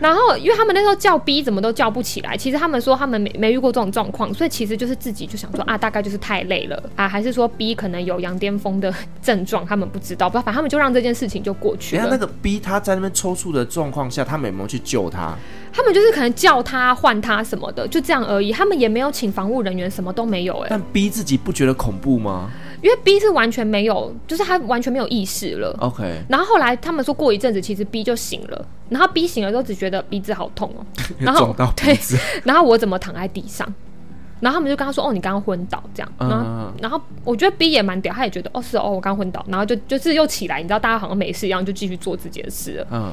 [0.00, 12.08] 然后，因为他们那时候叫 B 怎么都叫不起来，其实他们说他们没没遇过这种状况，所以其实就是自己就想说啊，大概就是太累了啊，还是说 B 可能有羊癫疯的症状，他们不知道，不知道，反正他们就让这件事情就过去了。
[12.10, 15.34] 那个 B 他在那边抽搐的状况下，他们有没有去救他？
[15.72, 18.50] 他们就是可能叫他换他什么的，就这样而已。
[18.50, 20.58] 他们也没有请防务人员，什么都没有。
[20.60, 22.50] 哎，但 B 自己不觉得恐怖吗？
[22.82, 25.76] 因为 B 是完全没有，就是他完全没有意识了。
[25.80, 26.22] OK。
[26.28, 28.66] 然后后来他们说过一阵子，其实 B 就醒了。
[28.88, 31.02] 然后 B 醒了之后只觉得鼻子好痛哦、喔。
[31.18, 31.98] 然后对，
[32.44, 33.66] 然后我怎么躺在地上？
[34.40, 42.86] 然后他们就跟他说：“哦，你刚刚昏倒这样。”然后、嗯、然后我觉得 B 也蛮屌，他也觉得：“哦，是哦，我刚昏倒。”然后就就是又起来，你知道，大家好像没事一样，就继续做自己的事了。
[42.90, 43.12] 嗯。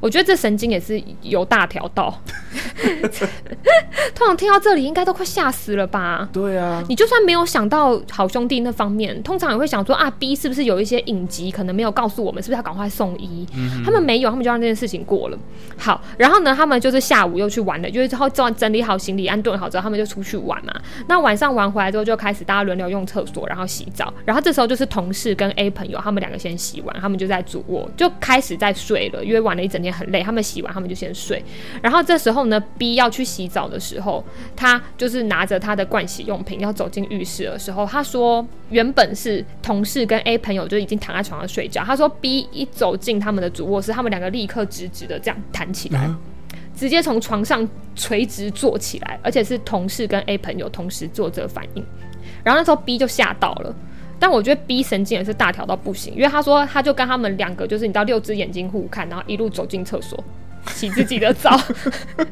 [0.00, 2.20] 我觉得这神经也是有大条道。
[4.14, 6.28] 通常听到这里，应该都快吓死了吧？
[6.32, 13.46] 对啊，你就算没有想到好兄弟那方面，通常也会想说啊，B 是不是有一些隐疾，可能没有告诉我们，是不是要赶快送医？
[13.54, 15.38] 嗯、他们没有，他们就让这件事情过了。
[15.76, 20.72] 好，然后呢，他们就是下午又去玩了，就是之后整整理好行李，安顿好之后，他们就出去玩嘛。
[21.08, 24.12] 那晚上玩回来之后，就开始大家轮流用厕所，然后洗澡。
[24.24, 31.44] 然后这时候就是同事跟 A 朋友，他们两个先洗完，他们就在主卧就开始在睡了，因为玩了一整天很累，他们洗完他们就先睡。
[31.82, 41.82] 然后这时候呢，B 要去洗澡的时候，他就是拿着他的盥洗用品要走进浴室的时候，他说原本是同事跟 A 朋友就已经躺在床上睡觉。
[41.84, 46.18] 他说 B 一走进他们的主卧室，他们两个立刻直直的这样弹起来，啊、
[46.74, 51.84] 直接从床上垂直坐起来，而且是同事跟 A 朋友同时做这个反应。
[52.42, 53.74] 然后那时候 B 就吓到了，
[54.18, 60.22] 但我觉得 B 神经也是大条到不行，因为他说他就跟他们两个就是你知道六只眼睛互看，然后一路走进厕所
[60.68, 61.58] 洗自己的澡。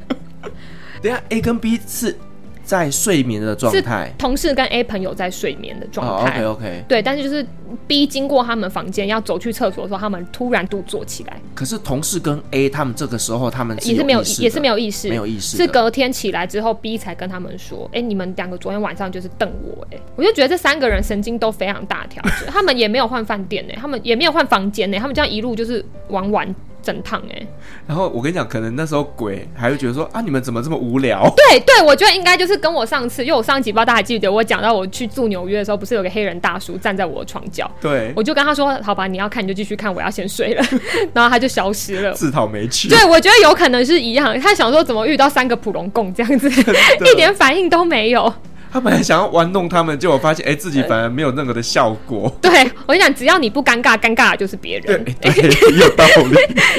[1.02, 2.16] 等下 A 跟 B 是。
[2.64, 6.42] 在睡眠的状态，同事跟 A 朋友在睡眠的状态。
[6.42, 6.84] Oh, OK OK。
[6.88, 7.46] 对，但是就是
[7.86, 11.36] B 经过他们房间要走去厕所的时候，他们突然都坐起来。
[11.54, 15.56] 可是同事跟 A 他们这个时候他们是也是没有也是没有意识，没有意识。
[15.56, 26.54] 是隔天起来之后，B 才跟他们说：“哎、欸，你们两个昨天晚上就是瞪我。”哎，我就觉得这三个人神经都非常大条， 他们也没有换饭店呢，他们也没有换房间呢，他们这样一路就是玩玩。
[26.84, 27.46] 整趟哎、欸，
[27.86, 31.28] 然后我跟你讲，可能那时候鬼还会觉得说啊，你们怎么这么无聊？
[31.34, 37.70] 对对，我觉得应该就是跟我上次，因为我上集不知道大家还记得我讲到我去住纽约的时候，不是有个黑人大叔站在我的床角？
[37.80, 40.62] 对，我就跟他说，好吧，你要看你就继续看，我要先睡了，
[41.14, 42.88] 然后他就消失了，自讨没趣。
[42.88, 46.50] 对，我觉得有可能是一样，他想说怎么遇到三个普龙共这样子，
[47.10, 48.32] 一点反应都没有。
[48.74, 52.28] 他本来想要玩弄他们，结果发现，哎、欸，自己反而没有任何的效果。
[52.42, 52.50] 对，
[52.86, 55.04] 我跟你讲，只要你不尴尬，尴尬的就是别人。
[55.22, 56.36] 对，对有道理。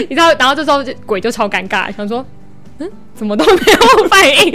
[0.10, 2.26] 你知道，然后这时候鬼就超尴尬，想说。
[2.78, 4.54] 嗯，怎么都没有反应，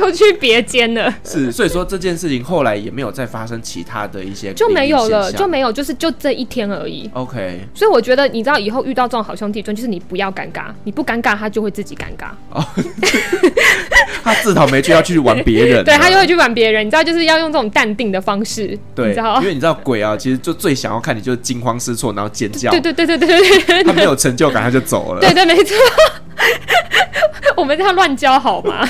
[0.00, 1.12] 就去别间了。
[1.24, 7.08] 是，所以说这件事情后来也没有再发生其他的一些，就没有了，就没有，就是就这一天而已。
[7.14, 12.30] OK，所以我觉得你知道以后遇到这种好兄弟，就是你不要尴尬，你不尴尬，他就会自己尴尬。
[12.50, 12.64] 哦，
[14.24, 16.86] 他自讨没趣，要去玩别人， 对他就会去玩别人。
[16.86, 22.70] 你知道，就是要用这种淡定的方式，对，你知道，因为你知道鬼啊，其实就最想要看你就是惊慌失措，然后尖叫。
[22.70, 25.20] 对对对对对对，对，他没有成就感，他就走了。
[25.20, 25.76] 对对，没错。
[27.56, 28.88] 我们这样乱教好吗？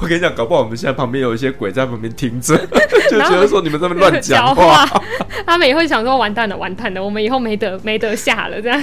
[0.00, 2.56] 我跟你讲，搞不好我们现在旁边有一些鬼在旁边听着，
[3.10, 5.02] 就觉得说你们这么乱讲话，话，
[5.46, 8.82] 他们也会想说完蛋了，完蛋了，我们以后没得没得下了这样。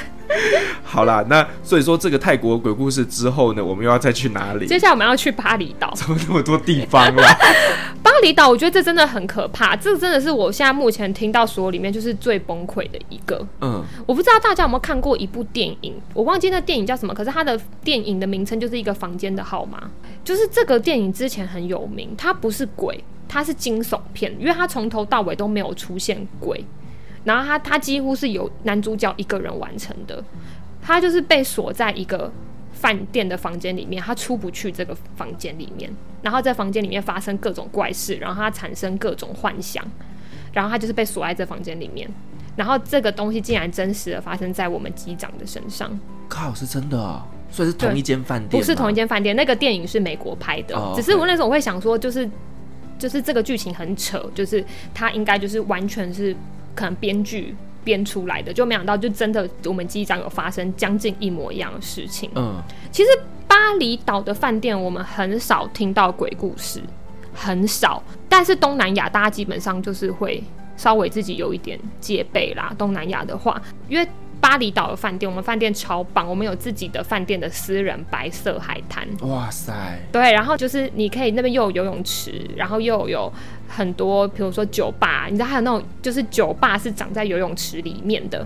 [0.83, 4.67] 好啦，那所以说这个泰国鬼故事之后呢，我们又要再去哪里？
[4.67, 7.37] 接下来我们要去巴厘岛，怎么那么多地方啊？
[8.03, 13.45] 巴厘岛，我觉得这真的很可怕，这真的是我现在目前听到所有里面就是最崩溃的一个。
[13.61, 19.79] 嗯，我不知道大家有没有看过一部电影，我忘记那电影叫什么，可是它的电影的名称就是一个房间的号码。
[20.25, 26.65] 就是这个电影之前很有名，它不是鬼，它是惊悚片，因为它从头到尾都没有出现鬼。
[27.23, 30.23] 然后他他几乎是由男主角一个人完成的，
[30.79, 32.31] 他就是被锁在一个
[32.71, 39.83] 饭店的房间里面，他出不去这个房间里面，然后在房间里面发生各种怪事，然后他产生各种幻想，
[40.53, 42.07] 然后他就是被锁在这房间里面，
[42.55, 48.49] 然后这个东西竟然真实的发生在我们机长的身上，靠，是真的啊，所以是同一间饭店？
[48.49, 50.95] 不是同一间饭店，那个电影是美国拍的，oh.
[50.95, 52.29] 只是我那时候我会想说，就是
[52.97, 56.35] 就是这个剧情很扯，就是它应该就是完全是。
[56.75, 57.55] 可能编剧
[57.85, 62.29] 编出来的，就没想到就真的我们机长有发生将近一模一样的事情。
[62.35, 63.09] 嗯，其实
[63.47, 66.81] 巴厘岛的饭店我们很少听到鬼故事，
[67.33, 68.03] 很少。
[68.27, 70.43] 但是东南亚大家基本上就是会
[70.75, 72.75] 稍微自己有一点戒备啦。
[72.77, 74.05] 东南亚的话，因为。
[74.47, 79.03] 巴厘岛的饭店，我们饭店超棒，我们有自己的饭店的私人白色海滩。
[79.21, 79.73] 哇塞！
[80.11, 83.31] 对，然后就是你可以那边又有游泳池，然后又有
[83.67, 88.45] 很多，比如说酒吧，你知道还有那种就是酒吧是长在游泳池里面的。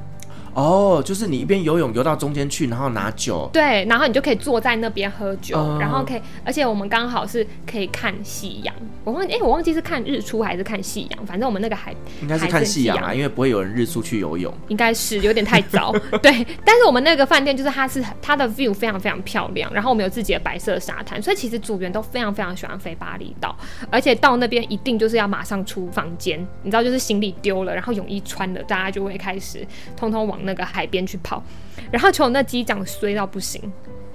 [0.54, 8.74] 哦，就是你一边游泳游到中间去，然后拿酒，对，然后你就可以坐在那边喝酒，嗯、然后可以，而且我们刚好是可以看夕阳。
[9.04, 15.94] 我忘记，哎、欸，我忘记是看日出还是看夕阳，反正我们那个海应该是看夕阳啊，因为不会有人日出去游泳，应该是有点太早。
[16.22, 23.56] 对，但是我们那个饭店就是它是它的 view 非常非常漂亮，然后我们有自己的白色沙滩，所以其实组员都非常非常喜欢飞巴厘岛，
[23.92, 29.66] 而且到那边一定就是要马上出房间，你知道，就是行李丢了，然后泳衣穿了，大家就会开始
[29.96, 30.39] 通通往。
[30.44, 31.44] 那个海边去跑，
[31.92, 33.62] 然后求那机长衰到不行，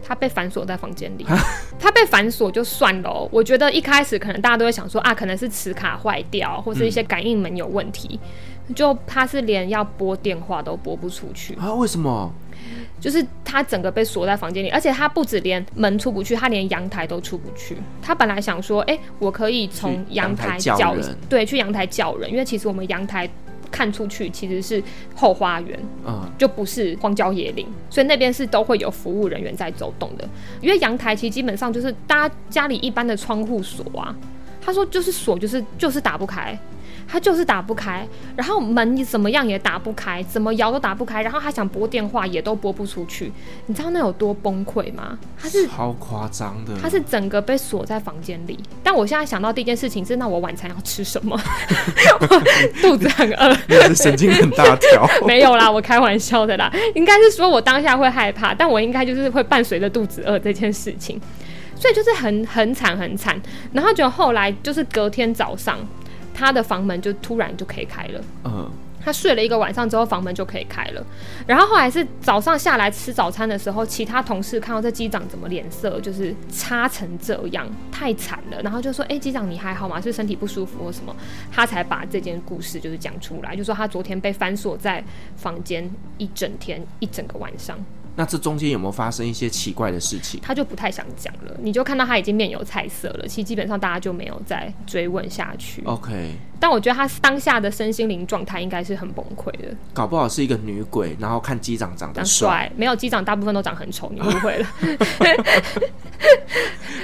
[0.02, 1.26] 他被反锁在房间里。
[1.78, 8.18] 他被反锁就算了哦，我觉得一开始可能大家都会想说啊，可能是磁卡坏掉，或是一些感应门有问题。
[8.68, 11.74] 嗯、就他是连要拨电话都拨不出去啊？
[11.74, 12.32] 为什么？
[12.98, 17.76] 就是他整个被锁在房间里，而且他不止连门出不去，他连阳台都出不去。
[18.00, 23.28] 他本来想说，哎、欸，我可以从阳台叫人，对，去阳台叫人，因为其实我们阳台。
[23.74, 24.80] 看出去其实是
[25.16, 30.24] 后花园，嗯，就不是荒郊野岭，所以那边是都会有服务人员在走动的。
[30.60, 34.14] 因为阳台其实基本上就是大家家里一般的窗户锁啊，
[34.60, 36.56] 他说就是锁，就是就是打不开。
[37.14, 38.04] 他就是打不开，
[38.34, 43.32] 然后门你怎么样也打不开，怎么摇都打不开，然后他想拨电话也都拨不出去，
[43.66, 45.16] 你知道那有多崩溃吗？
[45.40, 48.58] 他是超夸张的，他是整个被锁在房间里。
[48.82, 51.40] 但我现在想到第一件事情是，那我晚餐要吃什么？
[52.18, 52.26] 我
[52.82, 55.08] 肚子很饿，你是神经很大条？
[55.24, 56.68] 没有啦，我开玩笑的啦。
[56.96, 61.20] 应该是说我当下会害怕，但我应该就是会伴随着肚子饿这件事情，
[61.76, 63.40] 所以就是很很惨很惨。
[63.72, 65.78] 然后就后来就是隔天早上。
[66.34, 68.68] 他的房门就突然就可以开了，嗯，
[69.00, 71.06] 他睡了一个晚上之后，房门就可以开了。
[71.46, 78.60] 然后后来是早上下来吃早餐的时候，其他同事看到这机长怎么脸色就是差成这样，太惨了。
[78.62, 80.00] 然后就说：“哎，机长你还好吗？
[80.00, 81.14] 是身体不舒服或什么？”
[81.52, 85.04] 他才把这件故事就是讲出来，就说他昨天被反锁在
[85.36, 87.78] 房间一整天一整个晚上。
[88.16, 90.40] 那这中间有没有发生一些奇怪的事情？
[90.42, 93.26] 他就不太想讲了，你就看到他已经面有菜色了。
[93.26, 95.82] 其实基本上大家就没有再追问下去。
[95.84, 99.74] OK，但我觉得他当下的身心灵状态应该是很崩溃的。
[99.92, 104.66] 搞不好是一个女鬼，然后看机长长得帅，没有机长大部分都长很丑，你误会了。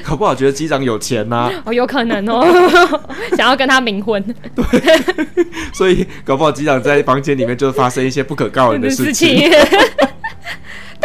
[0.04, 1.52] 搞不好觉得机长有钱呐、啊？
[1.66, 2.44] 哦，有可能哦，
[3.36, 4.22] 想要跟他冥婚。
[4.54, 4.64] 对，
[5.74, 9.38] 所以搞不好机长在房间里面就发生一些不可告人的事情。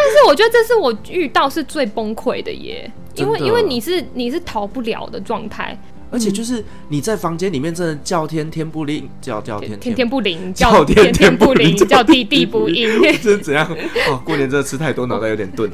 [0.06, 5.76] 但是我觉得这是我遇到是最崩溃的耶，因为因为你是你是逃不了的状态，
[6.12, 13.68] 而且就是你在房间里面真的叫天天不灵，叫叫天天天不灵，叫天天不灵，叫地地不 应，这是怎样？
[14.10, 15.72] 哦，过年真的吃太多，脑袋有点钝。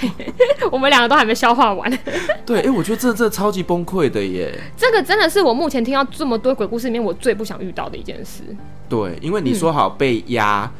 [0.72, 1.90] 我们两个都还没消化完。
[2.46, 4.58] 对，哎、欸，我觉得这这超级崩溃的耶。
[4.76, 8.42] 这个真的是我目前听到这么多鬼故事里面我最不想遇到的一件事。
[8.88, 10.70] 对，因为你说好被压。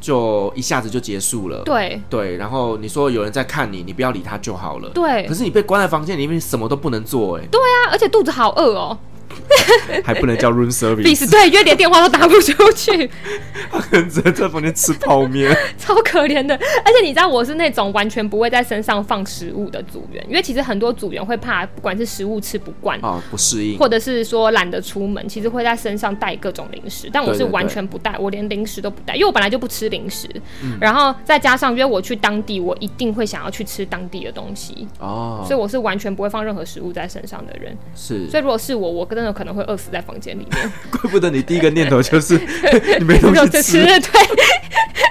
[0.00, 5.26] 就一下子就结束了，对对，然后你说有人在看你，你不要理他就好了，对。
[5.26, 8.98] 可是你被关在房间里面，什么都不能做，哎，对啊，而且肚子好饿哦。
[10.04, 13.10] 还不能叫 room service，对，因为连电话都打不出去，
[13.70, 16.54] 他可能只能在房间吃泡面， 超可怜的。
[16.54, 27.08] 而且你知道，我是那种完全不会在身上放食物的组员，因为其实很多组员会怕，不管是食物吃不惯啊、哦，不适应，或者是说懒得出门，其实会在身上带各种零食。
[27.12, 30.28] 但我是完全不带，我连零食都不带，因为我本来就不吃零食。
[30.62, 37.76] 嗯、然后再加上，因为我去当地，我一定会想要去吃当地的东西哦，所以我是完全不会放任何食物在身上的人。
[37.94, 40.72] 是，所以如果是我，我真的可能会饿死在房间里面。
[40.90, 42.38] 怪不得你第一个念头就是
[42.98, 43.86] 你没东西吃，吃，对，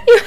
[0.07, 0.21] 因为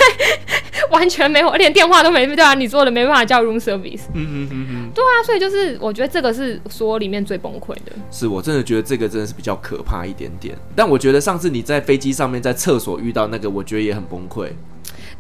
[0.91, 4.03] 完全没有，连电话都没对啊，你做的没办法叫 room service。
[4.15, 7.93] 嗯嗯嗯嗯，对啊，所以就是我觉得这个是说里面最崩溃的。
[8.11, 10.57] 是我真的觉得这个真的是比较可怕一点点。
[10.75, 14.49] 但我觉得上次你在飞机上面在厕所遇到那个，我觉得也很崩溃。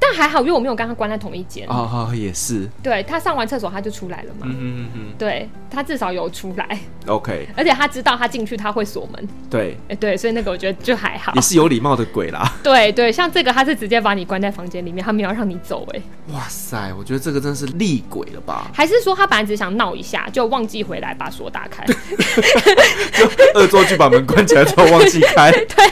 [0.01, 1.67] 但还好，因为我没有跟他关在同一间。
[1.69, 2.69] 哦哦，也是。
[2.83, 4.43] 对，他上完厕所他就出来了嘛。
[4.45, 5.01] 嗯嗯嗯。
[5.19, 6.79] 对，他至少有出来。
[7.07, 7.49] OK。
[7.57, 9.29] 而且他知道他进去他会锁门。
[9.51, 9.77] 对。
[9.89, 11.33] 哎，对，所以那个我觉得就还好。
[11.35, 12.55] 也是有礼貌的鬼啦。
[12.63, 15.87] 对对，像这个他是直接把你关在房间里面，他没有让你走。
[15.93, 16.01] 哎。
[16.33, 18.71] 哇塞，我觉得这个真是厉鬼了吧？
[18.73, 21.85] 还是说他本来只想闹一下，就忘记回来把锁打开？
[21.85, 25.51] 就恶作剧把门关起来之后忘记开。
[25.51, 25.91] 对。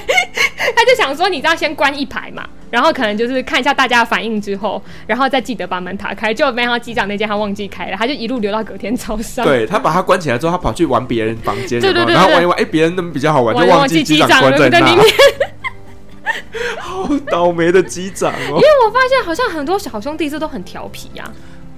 [0.74, 2.46] 他就想说，你知道先关一排嘛，
[2.76, 6.34] 然后可能就是看一下大家的反应之后，然后再记得把门打开。
[6.34, 9.46] 就没想到机长那间他忘记开了，他就一路留到隔天早上。
[9.46, 15.04] 对，他把他关起来之后，他跑去玩别人房间，对对对，然后玩一玩，哎，别人那么比较好玩，就忘记机长关在那里面。
[16.78, 18.48] 好倒霉的机长哦！
[18.48, 21.24] 因为我发现好像很多小兄弟这都很调皮呀。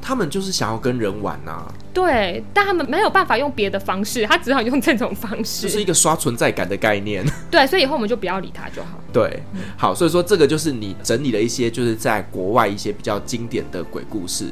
[0.09, 7.23] 他们就是想要跟人玩呐、啊，对，但他们没有办法用别的方式，他只好用这种方式，就是一个刷存在感的概念。
[7.53, 8.99] 对，所以以后我们就不要理他就好。
[9.13, 9.43] 对，
[9.77, 14.47] 好，所以说这个就是你整理了一些，就是在国外一些比较经典的鬼故事。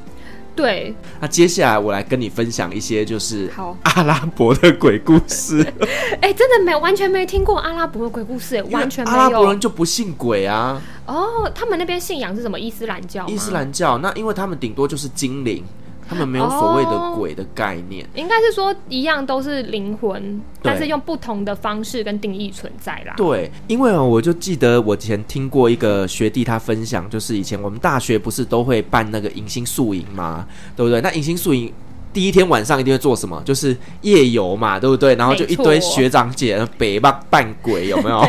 [0.57, 3.51] 对，那接下来我来跟你分享一些就是
[3.83, 5.63] 阿拉伯的鬼故事。
[6.23, 9.17] 哎、欸，真的没有，完全没听过阿拉伯的鬼故事，完全没有。
[9.17, 10.81] 阿拉伯人就不信鬼啊。
[11.05, 12.59] 哦，他们那边信仰是什么？
[12.59, 13.27] 伊斯兰教？
[13.29, 15.63] 伊斯兰教，那因为他们顶多就是精灵。
[16.09, 18.05] 他们没有所谓的鬼的概念。
[18.05, 23.15] 哦、应该是说一样都是灵魂，但是用不同的方式跟定义存在啦。
[23.17, 30.47] 对，因为哦，我就记得我以前听过一个学弟他分享，就是以前我们大学不是都会办那个迎新宿营嘛？
[30.77, 31.01] 对不对？
[31.01, 31.73] 那迎新宿营。
[32.17, 33.43] 第一天晚上一定会做什么？
[33.45, 35.15] 就是夜游嘛，对不对？
[35.17, 38.27] 然后就一堆学长姐北棒扮鬼，有没有？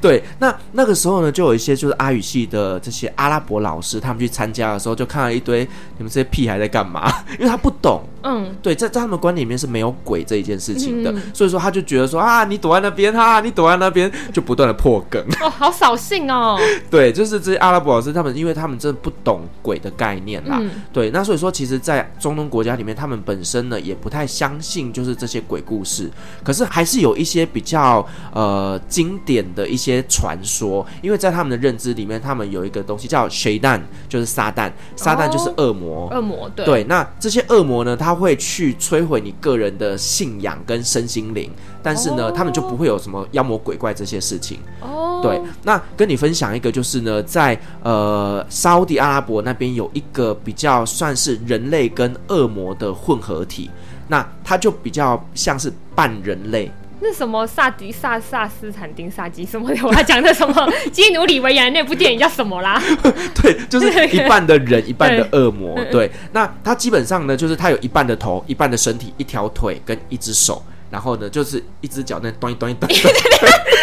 [0.00, 5.66] 对， 那那个时候呢，就有一些就是阿语系的这些阿拉伯老师，他们去参加的时候，就看到一堆
[5.98, 7.12] 你们这些屁孩在干嘛？
[7.40, 8.04] 因为他不懂。
[8.22, 15.20] 嗯，对，在在他们观念里面是没有鬼这一件事情的，嗯、所以说他就觉得说啊，你躲在那边哈、啊，你躲在那边，就不断的破梗。
[15.42, 16.56] 哦，好扫兴哦。
[16.88, 20.58] 对，就是这些阿拉伯老师，他们因为他们真的不懂鬼的概念啦。
[20.60, 26.10] 嗯、对，那所以说，其实，在中东国家里面，他们本身呢也不太相信就是这些鬼故事，
[26.44, 36.64] 可是还是有一些比较呃经典的一些传说，因为在他们的认知里面，他们有一个东西叫 Shaitan，就是撒旦，撒旦就是恶魔，恶魔对。
[36.64, 41.50] 对，那这些恶魔呢，他会去摧毁你个人的信仰跟身心灵，
[41.82, 42.36] 但是呢，oh.
[42.36, 44.58] 他们就不会有什么妖魔鬼怪这些事情。
[44.80, 45.22] 哦，oh.
[45.22, 53.70] 对，那跟你分享一个，就是呢，在呃沙乌地阿拉伯那边有一个比较算是人类跟恶魔的混合体，
[54.08, 56.70] 那他就比较像是半人类。
[57.02, 62.78] 那什么萨迪萨萨斯坦丁萨基什么的，我还讲的什么基努里维演的那部电影叫什么啦？
[63.40, 65.74] 对，就是一半的人，一半的恶魔。
[65.76, 72.90] 对， 对，那他基本上呢，就是他有一半的头，一半的身体，一条腿跟一只手，然后呢，就是一只脚那端一端一端。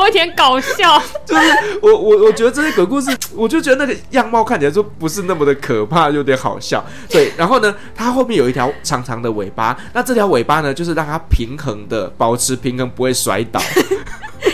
[0.00, 1.42] 有点搞笑， 就是
[1.80, 6.84] 我我我觉得这些鬼故事，我就觉得那个样貌看起来就不是那么的可怕，有点好笑。
[7.08, 13.60] 对，然后呢，它后面有一条长长的尾巴，那这条尾巴呢，就是让它平衡的保持平衡，不会摔倒。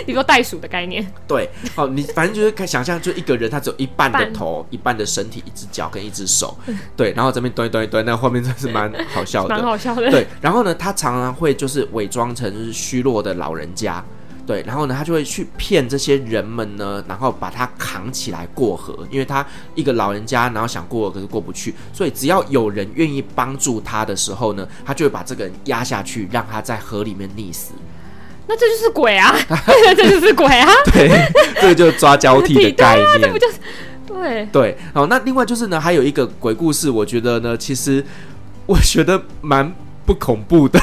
[0.06, 1.06] 你说袋鼠的概念？
[1.26, 6.56] 对，哦，你反正就是想象，就一个人他只有一半的头，半一半的身体，一只脚跟一只手，
[6.96, 10.10] 对，然后这边蹲一蹲一蹲，那后面真是蛮好笑的， 蛮好笑的。
[10.10, 14.02] 对，然后呢，他常常会就是伪装成就是虚弱的老人家。
[14.48, 27.72] 对，然后呢，他就会去骗这些人们呢，然后把他扛起来过河，因为他一个老人家，然后想过河，可是过不去，所以只要有人愿意帮助他的时候呢，他就会把这个人压下去，让他在河里面溺死。
[28.46, 29.36] 那这就是鬼啊！
[29.94, 30.72] 这就是鬼啊！
[30.94, 31.10] 对，
[31.60, 33.06] 这个就是抓交替的概念。
[33.06, 33.58] 啊、这不就是
[34.06, 34.78] 对对？
[34.94, 38.02] 好，那另外就是呢，还有一个鬼故事，我觉得呢，其实
[38.64, 39.70] 我觉得蛮
[40.06, 40.80] 不恐怖的。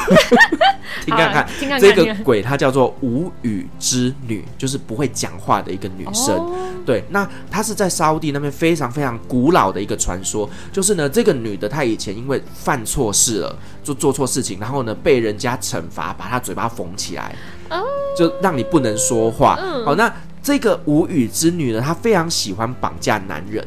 [1.04, 6.36] 听看看，听看看这个鬼，她叫做无语之女，就是不会讲话的一个女生。
[6.36, 6.54] 哦、
[6.86, 10.50] 对，那她是在沙乌地那边非常非常古老的一个传说。
[10.72, 17.36] 就是呢，这个女的她以前因为犯错事了，就做错事情，然后呢被人家惩罚，把她嘴巴缝起来，
[17.70, 17.84] 哦、
[18.18, 19.58] 就让你不能说话。
[19.62, 23.66] 嗯、好，那这个无语之女呢，她非常喜欢绑架男人。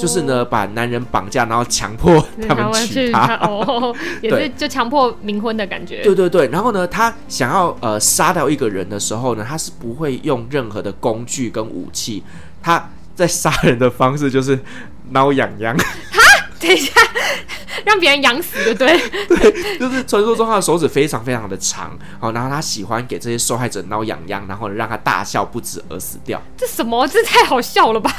[0.00, 6.02] 就是呢，把男人绑架，然后强迫他们娶她，哦， 也是就强迫冥婚的感觉。
[6.02, 12.22] 对对对，然后呢，他想要呃杀掉一个人的时候呢，他是不会用任何的工具跟武器，
[12.62, 14.58] 他在杀人的方式就是
[15.10, 15.76] 挠痒痒。
[15.76, 16.92] 哈，等一下。
[17.84, 18.98] 让别人养死，对不对？
[19.50, 26.40] 对，就是传说中他的手指非常非常的长，好，然后他喜欢给这些受害者挠痒痒，然后让他大笑不止而死掉。
[26.58, 27.06] 这什么？
[27.08, 28.12] 这太好笑了吧？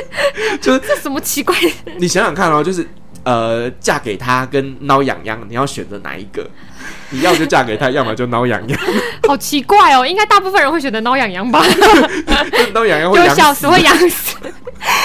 [0.60, 1.56] 就是这什么奇怪？
[1.98, 2.86] 你想想看哦，就是
[3.24, 6.48] 呃，嫁给他跟挠痒痒，你要选择哪一个？
[7.10, 8.80] 你要就嫁给他，要么就挠痒痒。
[9.26, 11.62] 好奇怪哦，应该大部分人会选择挠痒痒吧？
[12.72, 14.36] 挠痒痒会就小时会痒死。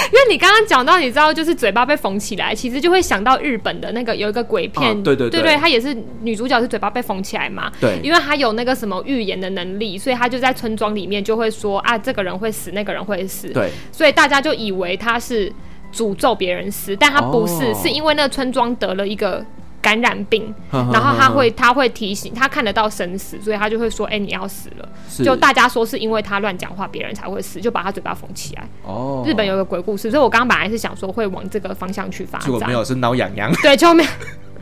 [0.06, 15.52] 因为你刚刚讲到，你知道，就是嘴巴被缝起来，其实就会想到日本的那个有一个鬼片，啊、对对对，对，他也是女主角是嘴巴被缝起来嘛，对，因为他有那个什么预言的能力，所以他就在村庄里面就会说啊，这个人会死，那个人会死，对，所以大家就以为他是
[15.94, 19.44] 诅咒别人死，但他不是，哦、是因为那个村庄得了一个。
[19.84, 24.88] 感染病，然后他会他会提醒他看得到生死，所以他就会说：“哎、欸，你要死了。”
[25.22, 28.66] 就大家说是因为他乱讲话，别人才会死，就把他嘴巴缝起来。
[28.82, 33.52] 哦，日本有个鬼故事，所以我刚刚本来是想说会往这个方向去发展，结果没有，是挠痒痒。
[33.60, 34.08] 对，就没有。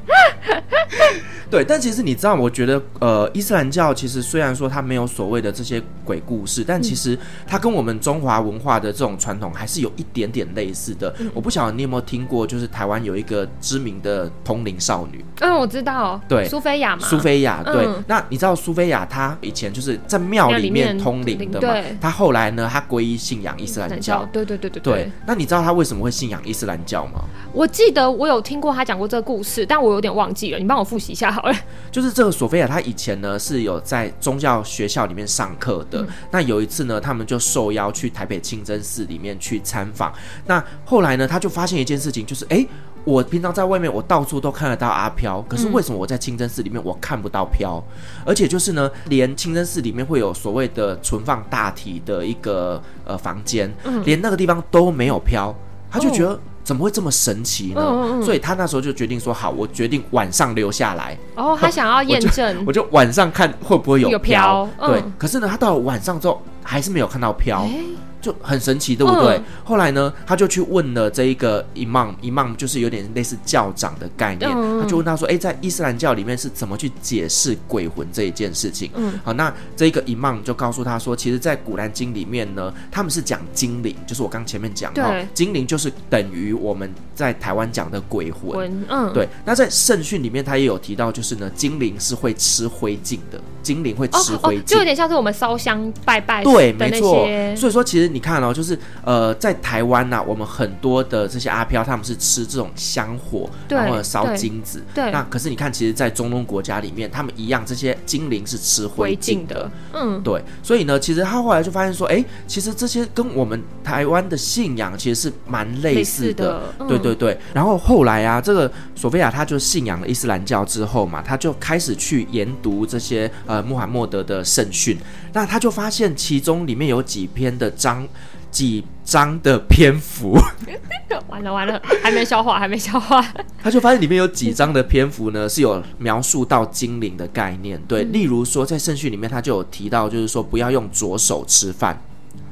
[1.50, 11.14] 对，但其实你知道，我觉得，呃，伊斯兰教其实虽然说它没有所谓的这些鬼故事，但其实它跟我们中华文化的这种传统还是有一点点类似的。
[11.18, 15.22] 嗯、我不晓得你有没有听过，就是台湾有一个知名的通灵少女。
[15.40, 16.18] 嗯，我知道。
[16.26, 17.07] 对，苏菲亚嘛。
[17.07, 17.84] 苏菲亚，对。
[17.84, 21.74] 嗯、那你知道苏菲亚她以前就是在庙里面通灵的嘛？
[22.00, 24.26] 她后来呢，她皈依信仰伊斯兰教。
[24.32, 24.94] 对对对对对。
[24.94, 25.12] 对。
[25.26, 27.24] 那你知道她为什么会信仰伊斯兰教吗？
[27.53, 30.53] 我记得我有听过她讲过这个故事，但我有点忘记。
[30.53, 31.55] 了，你帮我复习一下好了。
[31.90, 36.03] 就是这个索菲亚，她以前呢是有在宗教学校里面上课的。
[36.03, 40.12] 嗯、那有一次呢，他们就受邀去台北清真寺里面去参访。
[40.47, 42.66] 那后来呢，他就发现一件事情，就是哎，
[43.05, 47.82] 我平常在外面我到处都看得到阿飘，可是为什么我在清真寺里面我看不到飘？
[47.88, 55.55] 嗯、而且就是呢，连清真寺里面会有所谓的存放大体的一个呃房间，嗯、连那个地方都没有飘，
[55.90, 56.32] 他就觉得。
[56.32, 57.80] 哦怎么会这么神奇呢？
[57.84, 64.12] 嗯嗯，所以他那时候就决定说：“好，我决定晚上留下来。”哦，他想要验证我， 我就晚上看会不会有飘。
[64.12, 67.62] 有飘嗯、对，可是呢，他到了晚上之后还是没有看到飘。
[67.62, 67.80] 欸
[68.23, 69.37] 就很神奇，对不对？
[69.37, 74.49] 嗯、后来呢，他就去问了这一个 imam，imam 就是有点类似教长的概念。
[74.55, 88.85] 嗯、他就问他说：“哎，在伊斯兰教里面是怎么去解释鬼魂这一件事情？”嗯，好，那这一个 imam 就告诉他说：“其实，在古兰经里面呢，他们是讲精灵，就是我刚前面讲的，对精灵就是等于我们在台湾讲的鬼魂。
[88.89, 89.29] 嗯，对。
[89.45, 96.45] 那在圣训里面，他也有提到，就是呢，精灵是会吃灰烬的，精灵会吃灰烬，哦哦，就有点像是我们烧香拜拜。
[96.45, 97.27] 对，没错。
[97.57, 98.11] 所以说，其实。
[98.12, 104.82] 你看哦，就是呃，在台湾呐、啊，我们很多的这些阿飘，他们是吃这种香火，然后烧金子。
[104.94, 109.70] 对，那可是你看，其实，在中东国家里面，他们一样，这些精灵是吃灰烬的。
[109.92, 110.42] 嗯，对。
[110.62, 116.28] 所以呢，其实他后来就发现说，哎，其实这些跟我们台湾的信仰其实是蛮类似的。
[116.28, 117.38] 似的嗯、对对对。
[117.54, 124.98] 然后后来啊，这个索菲亚他就信仰了伊斯兰教之后嘛，他就开始去研读这些呃穆罕默德的圣训。
[125.33, 128.07] 那他就发现其中里面有几篇的章。
[128.53, 130.39] 几章的篇幅，
[131.26, 133.24] 完了完了，还没消化，还没消化。
[133.64, 137.80] 他就发现里面有几章的篇幅呢，是有描述到精灵的概念。
[137.89, 141.99] 对，例如说在圣训里面，他就有提到，就是说不要用左手吃饭。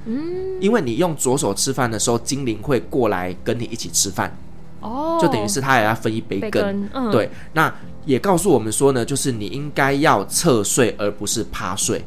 [0.07, 4.35] 嗯，因为你用左手吃饭的时候，精灵会过来跟你一起吃饭。
[4.81, 6.89] 哦，就等于是他也要分一杯羹。
[6.95, 7.28] 嗯，对。
[7.53, 7.70] 那
[8.07, 12.03] 也告诉我们说呢，就是你应该要侧睡，而不是趴睡。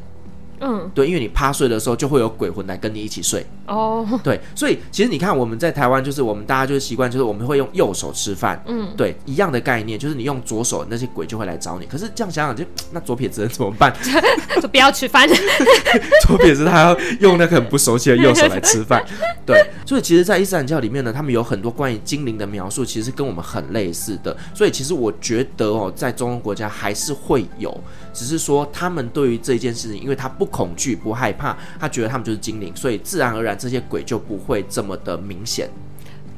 [0.60, 3.44] 嗯，对，因为你趴睡的时候，就会有鬼魂来跟你一起睡。
[3.66, 8.62] 哦，对，所以其实你看，我们在台湾，就是我们大家就是习惯，就是我们会用右手吃饭。
[8.66, 11.86] 嗯，对，一样的概念，就是你用左手，那些鬼就会来找你。
[11.86, 13.92] 可是这样想想就，就那左撇子人 怎么办？
[14.60, 15.28] 就不要吃饭。
[16.26, 19.04] 左撇子他要用那个很不熟悉的右手来吃饭。
[19.46, 24.36] 对，所以其实，在伊斯兰教里面呢，他们有很多关于精灵的描述，其实跟我们很类似的。
[24.54, 27.74] 所以其实我觉得哦，在中东国家还是会有，
[28.14, 30.48] 只是说他们对于这件事情，因为他不。
[30.54, 35.68] 恐惧，不害怕，他觉得他们就是精灵，所以自然而然这些鬼就不会这么的明显。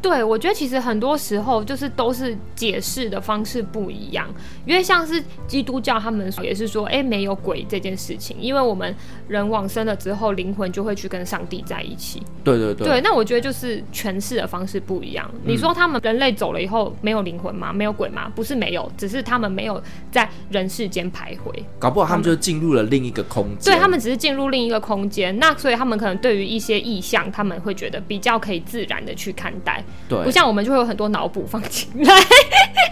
[0.09, 4.33] 对，我觉得其实很多时候就是都是解释的方式不一样，
[4.65, 8.95] 因为像是基督教他们也是说，哎，没有鬼这件事情，因为我们
[9.27, 12.23] 人往生了之后，灵魂就会去跟上帝在一起。
[12.45, 12.87] 对对对。
[12.87, 15.29] 对，那我觉得就是诠释的方式不一样。
[15.35, 17.73] 嗯、你说他们人类走了以后没有灵魂吗？
[17.73, 18.31] 没有鬼吗？
[18.33, 19.83] 不是没有，只是他们没有
[20.13, 21.53] 在人世间徘徊。
[21.81, 23.75] 搞不好他们就进入了另一个空间。
[23.75, 29.83] 对，他们只是进入另一个空间，那所以他们可能对于一些意象，他们会觉得比较可以自然的去看待。
[30.09, 32.15] 对，不像我们就会有很多脑补放进来，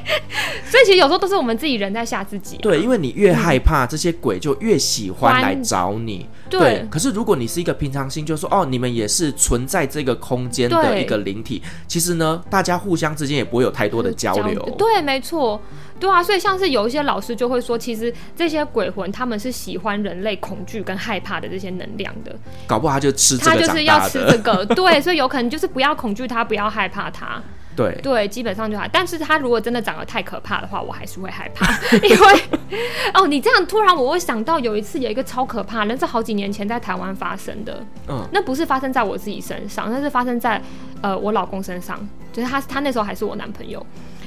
[0.70, 2.62] 所以其实有时候都是我们自己人在吓自己啊。
[2.62, 6.26] 对，因为你越害怕，这些鬼就越喜欢来找你。
[6.50, 14.61] 对，对，可是如果你是一个平常心，就说哦，你们也是存在这个空间的一个灵体，其实呢，大家互相之间也不会有太多的交流。
[14.78, 15.61] 对，没错。
[16.00, 22.36] 对啊，所以像是有一些老师就会说，其实这些鬼魂他们是喜欢人类恐惧跟害怕的这些能量的。
[22.66, 24.66] 搞不好他就吃这个，他就是要吃这个。
[24.66, 27.40] 对，所以有可能就是不要恐惧他，不要害怕他。
[27.76, 28.86] 对对，基本上就好。
[28.92, 31.66] 但是他如果真的长得太可怕的话，我还是会害怕。
[32.02, 32.78] 因为
[33.14, 37.84] 哦，你这样突然我会想到有一次有一个超可怕，那是好几年前在台湾发生的。
[38.08, 40.60] 嗯，那不是发生在我自己身上，那是发生在
[41.02, 41.98] 呃我老公身上，
[42.32, 43.84] 就是他他那时候还是我男朋友。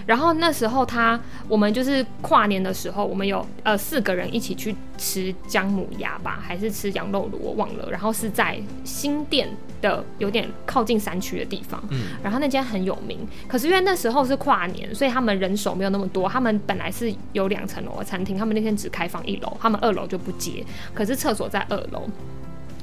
[0.08, 7.92] 然后那时候他，我们就是跨年的时候，我们有呃四个人一起去吃姜母鸭吧，还是吃羊肉炉，我忘了。
[7.92, 9.50] 然后是在新店
[9.82, 13.20] 的有点靠近山区的地方，嗯，然后那间很有名。
[13.50, 16.30] 可是因为那时候是跨年，所以他们人手没有那么多。
[16.30, 20.66] 他们本来是有两层楼的餐厅，他们那天只开放一楼，他们二楼就不接。
[20.94, 22.10] 可是厕所在二楼。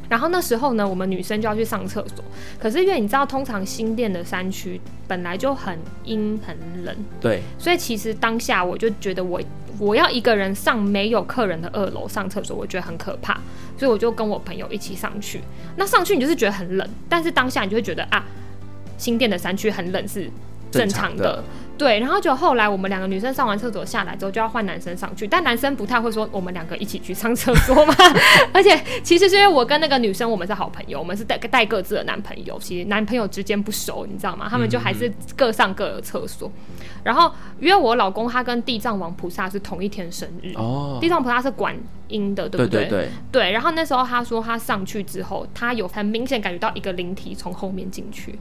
[0.08, 2.24] 然后那时候呢，我们女生就要去上厕所。
[2.58, 9.40] 可是因为你知道，通常新店的山区本来就很阴很冷，对，所以其实当下我就觉得我
[9.78, 13.34] 我要一个人上没有客人的二楼上厕所，我觉得很可怕，
[13.78, 15.40] 所以我就跟我朋友一起上去。
[15.76, 18.24] 那上去你就是觉得很冷，但是当下你就会觉得啊，
[18.96, 20.30] 新店的山区很冷是
[20.70, 21.42] 正常的。
[21.76, 27.94] 对，然后就后来我们两个女生上完厕所下来之后，就要换男生上去，但男生不太会说我们两个一起去上厕所嘛。
[28.54, 34.46] 而且其实是因为我跟那个女生我们是好朋友，我们是带带各自的男朋友，其实男朋友之间不熟，你知道吗？
[34.48, 36.48] 他们就还是各上各的厕所。
[36.48, 41.76] 嗯、然后因为我老公他跟地藏王菩萨是同一天生日哦，地藏菩萨是管
[42.08, 42.82] 阴的，对不对？
[42.82, 43.50] 对对对，对。
[43.52, 48.38] 然后那时候他说他上去之后，他有很明显感觉到一个灵体从后面进去。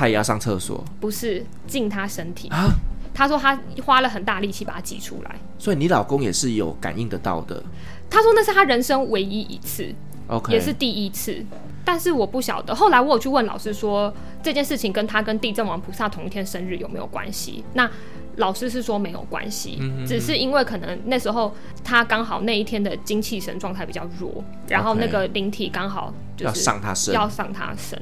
[0.00, 0.82] 他也要上厕所？
[0.98, 2.70] 不是进他身体啊？
[3.12, 5.36] 他说他花了很大力气把它挤出来。
[5.58, 7.62] 所以你老公也是有感应得到的？
[8.08, 9.94] 他说那是他人生唯一一次
[10.28, 11.44] ，OK，也是第一次。
[11.84, 12.74] 但是我不晓得。
[12.74, 14.10] 后来我有去问老师说
[14.42, 17.62] 这件事情跟他跟地震王菩萨同一天生日有没有关系？
[17.74, 17.90] 那
[18.36, 28.00] 老师是说没有关系，只是因为可能那时候他刚好那一天的精气神状态比较弱，然后那个灵体刚好就是要上他身，要上他身。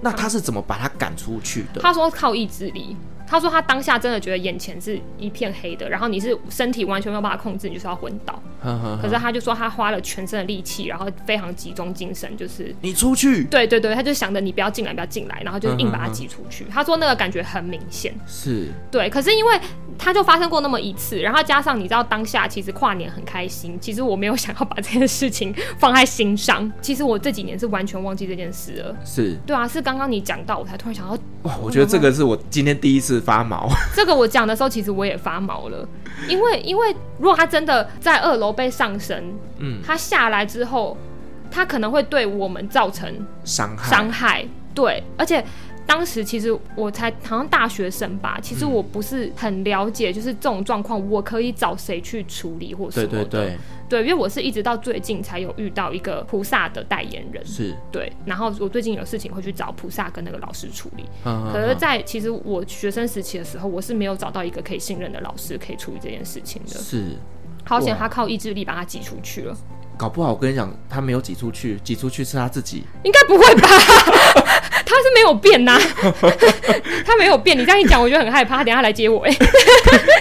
[0.00, 1.80] 那他是怎么把他赶出去的？
[1.80, 2.96] 他说靠意志力。
[3.30, 8.34] 他说他当下真的觉得眼前是一片黑的，然后你是身体完全没有办法控制，你就是要昏倒。
[8.60, 13.44] 呵呵呵，可是他就说他花了全身的力气，然后非常集中精神，就是你出去。
[13.44, 16.66] 对对对，他就想着你不要进来，不要进来，然后就硬把他挤出去。
[16.68, 19.08] 他说那个感觉很明显，是对。
[19.08, 19.60] 可是因为
[19.96, 26.70] 他就发生过那么一次，然后加上你知道当下其实跨年很开心，其实我没有想要把这件事情放在心上。
[26.82, 28.96] 其实我这几年是完全忘记这件事了。
[29.04, 31.16] 是对啊，是刚刚你讲到我才突然想到。
[31.44, 33.68] 哇，我觉得这个是我今天第一次发毛。
[33.94, 35.86] 这个我讲的时候，其实我也发毛了，
[36.28, 40.96] 因为因为如果他真的在二楼被上身，嗯，他下来之后，
[41.50, 44.44] 他可能会对我们造成伤害，伤害，
[44.74, 45.44] 对，而且。
[45.90, 53.24] 当时其实我才好像大学生吧，其实我不是很了解，就是这种状况我可以找谁去处理或什么的。
[53.24, 58.12] 对对对，对，因为我是一直到最近才有遇到一个菩萨的代言人，是对。
[58.24, 61.04] 然后我最近有事情会去找菩萨跟那个老师处理。
[61.26, 61.50] 嗯。
[61.52, 66.78] 可是，在其实我学生时期的时候，我是没有找到一个可以信任的老师可以处理这件事情的。
[66.78, 67.16] 是。
[67.64, 69.56] 好险，他靠意志力把他挤出去了。
[69.98, 72.84] 搞不好我跟你讲，他没有挤出去，挤出去是他自己。
[73.02, 73.68] 应该不会吧？
[74.90, 75.80] 他是没有变呐、啊，
[77.06, 77.56] 他没有变。
[77.56, 78.56] 你这样一讲，我就很害怕。
[78.56, 79.36] 他等下来接我哎。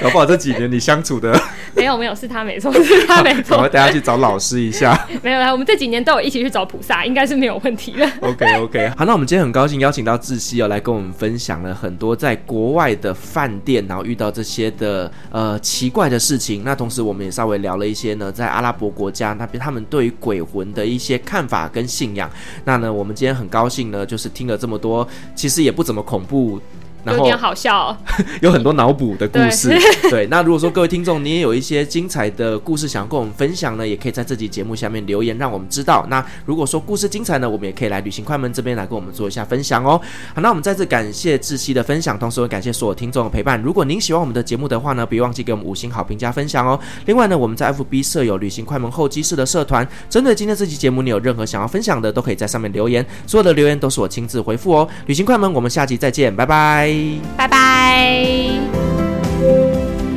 [0.01, 1.41] 搞不好这几年你相处的
[1.75, 3.57] 没有没有，是他没错，是他没错。
[3.57, 5.07] 我们等下去找老师一下。
[5.23, 8.07] 没有啦，我们这几年都有一起去找菩萨，应该是没有问题的。
[8.21, 16.63] OK OK，好，那我们今天很高兴邀请到志熙哦来跟我们分享了很多在国外的饭店，然后遇到这些的呃奇怪的事情。
[16.63, 22.29] 那同时我们也稍微聊了一些呢，在阿拉伯国家那边他们对于鬼魂的一些看法跟信仰。
[22.65, 24.59] 那呢，我们今天很高兴呢，就是听了。
[24.59, 26.59] 这么多，其实也不怎么恐怖。
[27.05, 27.97] 有点好笑，哦，
[28.41, 29.69] 有很多脑补的故事。
[29.69, 36.05] 对， 对，那如果说各位听众你也有一些精彩的故事想要跟我们分享呢，也可以在这集节目下面留言，让我们知道。
[36.09, 39.99] 那如果说故事精彩呢，我们也可以来旅行快门这边来跟我们做一下分享哦。
[40.33, 43.61] 好，那我们再次感谢志熹的分享，同时也感谢所有听众的陪伴。
[43.61, 46.79] 如果您喜欢我们的节目的话呢，别忘记给我们五星好评加分享哦。
[47.05, 54.87] 另外呢，我们在 FB 设有旅行快门候机室的社团，针对今天这期节目，你有任何想要分享的，都可以在上面留言，所有的留言都是我亲自回复哦。
[55.05, 56.88] 旅行快门，我们下集再见，拜拜，
[57.37, 57.49] 拜拜。
[57.49, 58.49] 拜，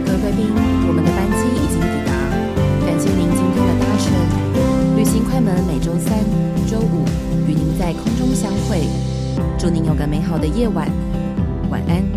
[0.05, 0.49] 各位贵宾，
[0.87, 2.13] 我们的班机已经抵达，
[2.87, 4.05] 感谢您今天的搭乘。
[4.97, 6.19] 旅行快门每周三、
[6.67, 7.05] 周五
[7.47, 8.87] 与您在空中相会，
[9.59, 10.89] 祝您有个美好的夜晚，
[11.71, 12.12] 晚安。